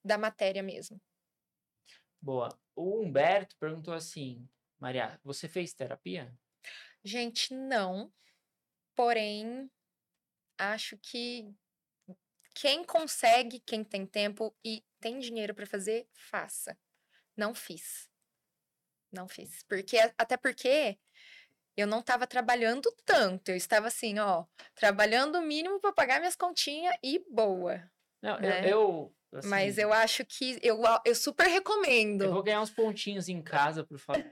[0.05, 1.01] da matéria mesmo.
[2.21, 2.57] Boa.
[2.77, 4.49] O Humberto perguntou assim:
[4.79, 6.33] Maria, você fez terapia?
[7.03, 8.13] Gente, não.
[9.01, 9.71] Porém,
[10.59, 11.51] acho que
[12.55, 16.79] quem consegue, quem tem tempo e tem dinheiro para fazer, faça.
[17.35, 18.11] Não fiz.
[19.11, 19.63] Não fiz.
[19.63, 20.99] Porque até porque
[21.75, 23.49] eu não estava trabalhando tanto.
[23.49, 24.45] Eu estava assim, ó,
[24.75, 27.91] trabalhando o mínimo para pagar minhas continhas e boa.
[28.21, 28.67] Não, Né?
[28.67, 28.69] eu.
[28.69, 32.23] eu Mas assim, eu acho que eu, eu super recomendo.
[32.25, 34.25] Eu vou ganhar uns pontinhos em casa por disso.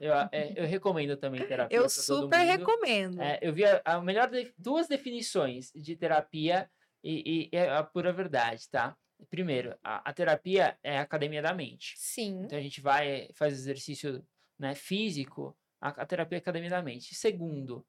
[0.00, 1.76] eu, é, eu recomendo também terapia.
[1.78, 3.20] Eu super recomendo.
[3.22, 6.68] É, eu vi a, a melhor de- duas definições de terapia
[7.04, 8.96] e, e é a pura verdade, tá?
[9.30, 11.94] Primeiro, a, a terapia é a academia da mente.
[11.96, 12.42] Sim.
[12.44, 14.26] Então a gente vai faz exercício
[14.58, 17.14] né, físico, a, a terapia é a academia da mente.
[17.14, 17.86] Segundo,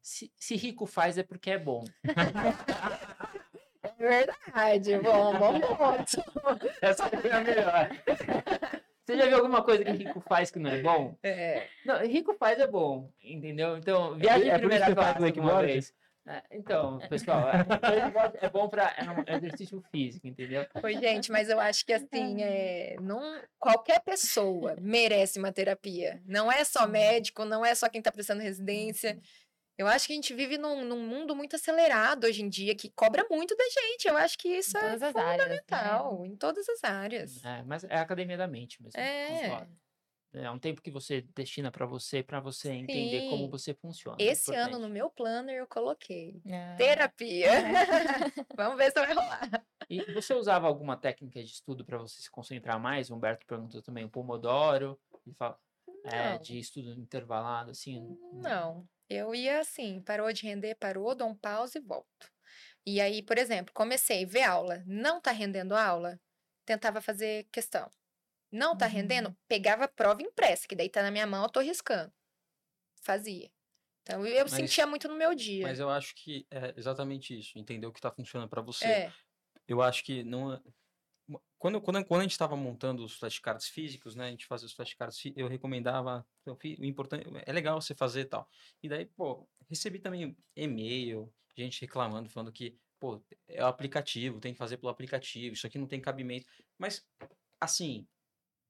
[0.00, 1.84] se, se rico faz é porque é bom.
[4.02, 4.98] Verdade.
[4.98, 6.24] Bom, bom ponto.
[6.82, 7.88] Essa foi a melhor.
[9.06, 11.16] Você já viu alguma coisa que rico faz que não é bom?
[11.22, 11.66] É.
[11.84, 13.76] Não, rico faz é bom, entendeu?
[13.76, 15.66] Então, viagem é primeira classe alguma wakeboard?
[15.66, 15.94] vez.
[16.24, 20.64] É, então, pessoal, é, é bom para é um exercício físico, entendeu?
[20.80, 23.20] Oi, gente, mas eu acho que assim, é, não,
[23.58, 26.22] qualquer pessoa merece uma terapia.
[26.24, 29.18] Não é só médico, não é só quem está prestando residência.
[29.76, 32.90] Eu acho que a gente vive num, num mundo muito acelerado hoje em dia, que
[32.90, 34.06] cobra muito da gente.
[34.06, 35.14] Eu acho que isso é as áreas.
[35.14, 35.22] né?
[35.22, 37.44] fundamental, em todas as áreas.
[37.44, 38.98] É, mas é a academia da mente mesmo.
[39.00, 39.66] É.
[40.34, 43.50] É um tempo que você destina pra você, pra você entender como Sim.
[43.50, 44.16] você funciona.
[44.18, 44.82] é Esse ano, importante.
[44.82, 47.50] no meu planner, eu coloquei Ah, terapia.
[48.56, 49.66] Vamos ver se vai rolar.
[49.90, 53.10] E você usava alguma técnica de estudo para você se concentrar mais?
[53.10, 55.58] O Humberto perguntou também, o Pomodoro, ele fala,
[56.04, 58.16] é, de estudo intervalado, assim.
[58.32, 62.30] Não, eu ia assim, parou de render, parou, dou um pause e volto.
[62.86, 66.20] E aí, por exemplo, comecei a ver aula, não tá rendendo aula,
[66.64, 67.90] tentava fazer questão.
[68.50, 68.92] Não tá Uhum.
[68.92, 72.12] rendendo, pegava a prova impressa, que daí tá na minha mão, eu tô riscando.
[73.02, 73.50] Fazia.
[74.02, 75.62] Então, eu Mas- sentia muito no meu dia.
[75.66, 78.84] Mas eu acho que é exatamente isso, entender o que tá funcionando para você.
[78.86, 79.12] É,
[79.68, 80.60] Eu acho que não.
[81.58, 84.26] Quando, quando, quando a gente estava montando os flashcards físicos, né?
[84.26, 86.26] A gente fazia os flashcards, eu recomendava.
[86.44, 88.48] eu fi- O importante é legal você fazer e tal.
[88.82, 94.52] E daí, pô, recebi também e-mail, gente reclamando, falando que, pô, é o aplicativo, tem
[94.52, 96.46] que fazer pelo aplicativo, isso aqui não tem cabimento.
[96.78, 97.06] Mas,
[97.60, 98.08] assim,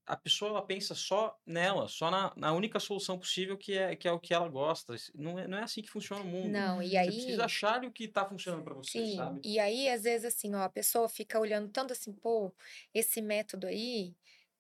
[0.07, 4.09] a pessoa ela pensa só nela, só na, na única solução possível que é, que
[4.09, 4.95] é o que ela gosta.
[5.15, 6.65] Não é, não é assim que funciona o mundo.
[6.65, 7.13] não, e Você aí...
[7.13, 9.45] precisa achar o que tá funcionando para você, Sim, sabe?
[9.45, 12.53] e aí, às vezes, assim, ó, a pessoa fica olhando tanto assim, pô,
[12.93, 14.17] esse método aí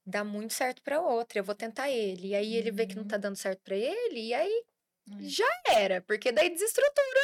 [0.06, 2.28] dá muito certo pra outra, eu vou tentar ele.
[2.28, 3.06] E aí ele vê que não Uhum.
[3.06, 4.64] tá dando certo pra ele, e aí
[5.06, 5.36] Hum.
[5.36, 7.20] já era, porque daí desestrutura,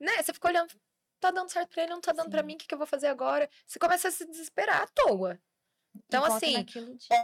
[0.00, 0.22] né?
[0.22, 0.74] Você fica olhando,
[1.20, 2.44] tá dando certo pra ele, não tá dando pra Sim.
[2.44, 3.50] mim, o que, que eu vou fazer agora?
[3.66, 5.40] Você começa a se desesperar à toa.
[6.18, 6.78] Então, assim, de-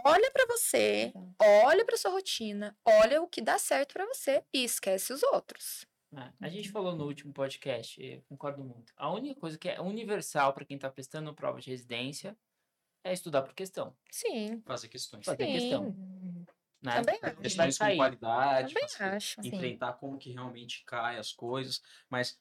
[0.05, 1.35] olha pra você, Exato.
[1.65, 5.85] olha pra sua rotina, olha o que dá certo pra você e esquece os outros.
[6.15, 8.93] É, a gente falou no último podcast, eu concordo muito.
[8.95, 12.37] A única coisa que é universal para quem está prestando prova de residência
[13.03, 13.93] é estudar por questão.
[14.09, 15.25] Sim, Fazer questões.
[15.25, 15.91] Fazer questão.
[15.91, 16.45] Sim.
[16.81, 16.91] Né?
[17.01, 17.35] Também acho.
[17.37, 19.41] questões com qualidade, também acho.
[19.41, 19.47] Sim.
[19.49, 22.39] enfrentar como que realmente cai as coisas, mas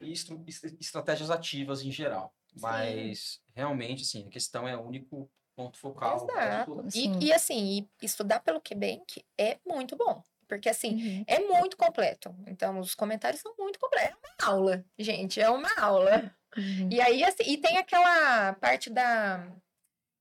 [0.00, 2.34] estru- est- estratégias ativas em geral.
[2.58, 6.16] Mas realmente, assim, a questão é o único ponto focal.
[6.30, 6.84] Exato.
[6.90, 7.18] Sim.
[7.20, 10.22] E, e assim, e estudar pelo QBank é muito bom.
[10.46, 11.24] Porque assim, Uhum.
[11.26, 12.32] é muito completo.
[12.46, 14.16] Então, os comentários são muito completos.
[14.22, 16.32] É uma aula, gente, é uma aula.
[16.56, 16.88] Uhum.
[16.90, 19.44] E aí, assim, e tem aquela parte da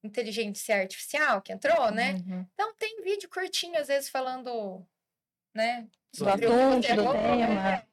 [0.04, 2.14] inteligência artificial que entrou, né?
[2.28, 2.46] Uhum.
[2.54, 4.84] Então, tem vídeo curtinho, às vezes, falando,
[5.54, 5.88] né?
[6.14, 6.50] Do sobre o
[6.82, 7.76] que assunto, do tema.
[7.76, 7.86] é.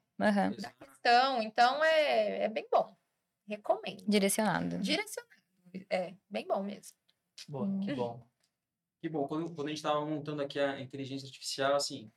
[0.56, 0.84] Exato.
[0.86, 1.42] questão.
[1.42, 2.96] Então, é, é bem bom.
[3.46, 4.04] Recomendo.
[4.08, 4.78] Direcionado.
[4.78, 5.32] Direcionado.
[5.90, 6.96] É, bem bom mesmo.
[7.48, 7.80] Boa, Hum.
[7.80, 8.26] que bom.
[9.00, 12.10] Que bom, quando, quando a gente estava montando aqui a inteligência artificial, assim,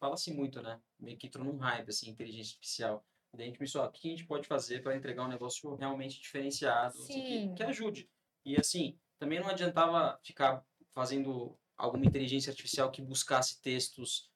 [0.00, 0.80] fala-se muito, né?
[0.98, 3.04] Meio que entrou num hype, assim, inteligência artificial.
[3.32, 5.28] E daí a gente pensou, ó, o que a gente pode fazer para entregar um
[5.28, 8.08] negócio realmente diferenciado, assim, que, que ajude.
[8.44, 10.64] E assim, também não adiantava ficar
[10.94, 14.30] fazendo alguma inteligência artificial que buscasse textos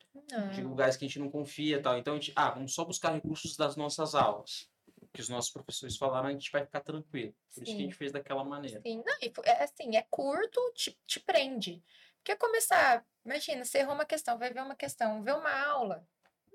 [0.53, 0.69] de Não.
[0.71, 1.97] lugares que a gente não confia e tal.
[1.99, 4.71] Então a gente, ah, vamos só buscar recursos das nossas aulas.
[5.15, 7.33] Que os nossos professores falaram, a gente vai ficar tranquilo.
[7.33, 7.79] Por isso que a Sim.
[7.85, 8.81] gente fez daquela maneira.
[8.83, 11.83] Sim, não, e é assim, é curto, te, te prende.
[12.17, 16.05] Porque começar, imagina, você errou uma questão, vai ver uma questão, vê uma aula.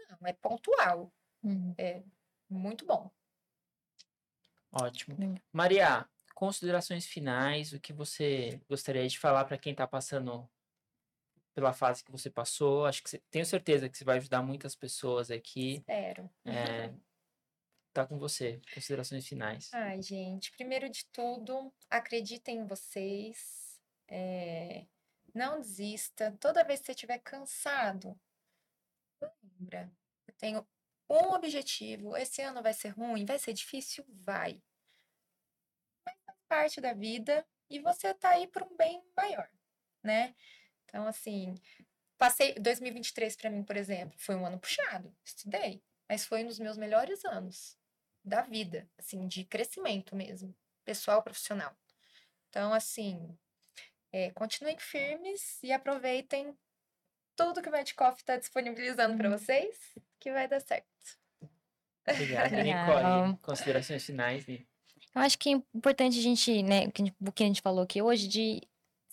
[0.10, 1.14] Não, é pontual.
[1.42, 1.74] Uhum.
[2.50, 3.10] Muito bom.
[4.72, 5.40] Ótimo.
[5.54, 6.06] Maria,
[6.36, 10.50] considerações finais, o que você gostaria de falar para quem está passando
[11.54, 12.86] pela fase que você passou?
[12.86, 15.76] Acho que você, tenho certeza que você vai ajudar muitas pessoas aqui.
[15.76, 16.30] Espero.
[16.46, 16.94] É,
[18.04, 18.62] tá com você.
[18.74, 19.70] Considerações finais.
[19.74, 23.80] Ai, gente, primeiro de tudo, acreditem em vocês.
[24.08, 24.86] é,
[25.34, 26.36] não desista.
[26.40, 28.20] Toda vez que você estiver cansado,
[29.42, 29.92] lembra,
[30.28, 30.68] eu tenho
[31.10, 32.16] um objetivo.
[32.18, 34.04] Esse ano vai ser ruim, vai ser difícil?
[34.08, 34.62] Vai.
[36.06, 39.50] Mas faz parte da vida e você tá aí por um bem maior,
[40.04, 40.36] né?
[40.86, 41.54] Então, assim,
[42.18, 46.60] passei 2023 para mim, por exemplo, foi um ano puxado, estudei, mas foi um dos
[46.60, 47.79] meus melhores anos
[48.30, 50.56] da vida, assim, de crescimento mesmo,
[50.86, 51.76] pessoal, profissional.
[52.50, 53.38] Então, assim,
[54.12, 56.58] é, continuem firmes e aproveitem
[57.36, 59.38] tudo que o Medcoff está disponibilizando para Uhum.
[59.38, 59.78] vocês,
[60.20, 60.88] que vai dar certo.
[62.08, 62.52] Obrigado.
[62.54, 63.24] Legal.
[63.24, 64.46] Nicole, considerações finais.
[64.48, 64.68] Ni?
[65.16, 67.48] Eu acho que é importante a gente, né, o que a gente- o que a
[67.48, 68.62] gente falou aqui hoje, de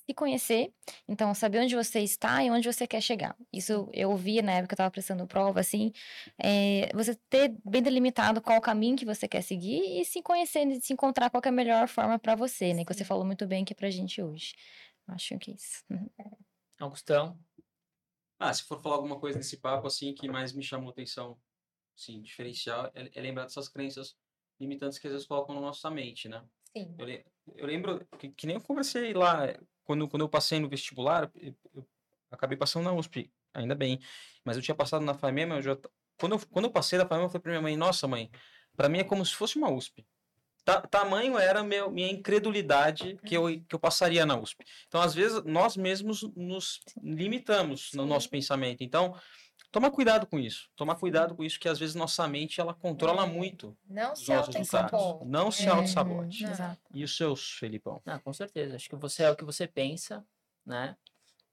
[0.07, 0.73] se conhecer,
[1.09, 3.37] então saber onde você está e onde você quer chegar.
[3.53, 5.93] Isso eu ouvia na época que eu estava prestando prova, assim,
[6.39, 10.67] é, você ter bem delimitado qual o caminho que você quer seguir e se conhecer,
[10.69, 13.25] e se encontrar qual que é a melhor forma para você, né, que você falou
[13.25, 14.55] muito bem aqui pra gente hoje.
[15.09, 15.85] Acho que é isso.
[15.91, 16.09] Uhum.
[16.81, 17.39] Augustão,
[18.39, 21.39] Ah, se for falar alguma coisa nesse papo, assim, que mais me chamou atenção,
[21.95, 24.17] sim, diferencial, é, é lembrar dessas crenças
[24.61, 26.45] limitantes que às vezes colocam na nossa mente, né?
[26.77, 26.95] Sim.
[26.99, 27.09] Eu,
[27.57, 29.47] eu lembro que, que nem eu conversei lá,
[29.87, 31.87] quando, quando eu passei no vestibular, eu, eu
[32.31, 33.99] acabei passando na USP, ainda bem,
[34.45, 35.79] mas eu tinha passado na FAMEMA, eu já
[36.19, 38.31] quando eu, quando eu passei da Faema, eu falei pra minha mãe, nossa mãe,
[38.77, 40.07] pra mim é como se fosse uma USP.
[40.65, 44.65] Ta, tamanho era meu, minha incredulidade que eu, que eu passaria na USP.
[44.89, 48.83] Então, às vezes, nós mesmos nos limitamos no nosso pensamento.
[48.83, 49.15] Então,
[49.77, 50.71] toma cuidado com isso.
[50.75, 53.27] Toma cuidado com isso, que às vezes nossa mente, ela controla É.
[53.31, 54.93] muito Não os se nossos resultados.
[54.95, 55.31] auto-sabote.
[55.31, 55.69] Não se É.
[55.69, 56.45] auto-sabote.
[56.45, 56.79] Não.
[56.95, 58.01] E os seus, Felipão?
[58.07, 58.77] Ah, com certeza.
[58.77, 60.27] Acho que você é o que você pensa,
[60.65, 60.97] né?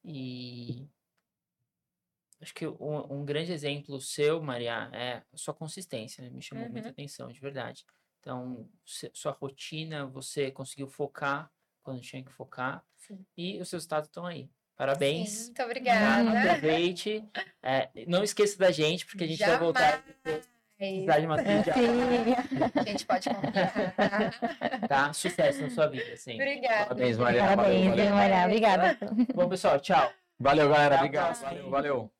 [0.05, 0.87] E
[2.41, 6.29] acho que um, um grande exemplo seu, Maria, é a sua consistência, né?
[6.29, 6.91] Me chamou muita Uhum.
[6.91, 7.85] atenção, de verdade.
[8.21, 11.51] Então, se- sua rotina, você conseguiu focar
[11.81, 13.25] quando tinha que focar Sim.
[13.35, 14.49] e os seus resultados estão aí.
[14.75, 15.29] Parabéns.
[15.29, 16.41] Sim, muito obrigada.
[16.41, 17.23] Aproveite.
[17.61, 20.03] É, não esqueça da gente, porque a gente vai voltar
[20.77, 24.87] precisar de uma A gente pode contar.
[24.87, 25.13] tá?
[25.13, 26.35] Sucesso na sua vida, sim.
[26.35, 26.85] Obrigada.
[26.85, 27.43] Parabéns, Maria.
[27.45, 28.11] Parabéns.
[28.11, 28.45] Maria.
[28.45, 28.97] Obrigada.
[29.33, 30.11] Bom, pessoal, tchau.
[30.39, 30.95] Valeu, galera.
[30.95, 31.41] Obrigado.
[31.41, 32.11] Valeu, valeu.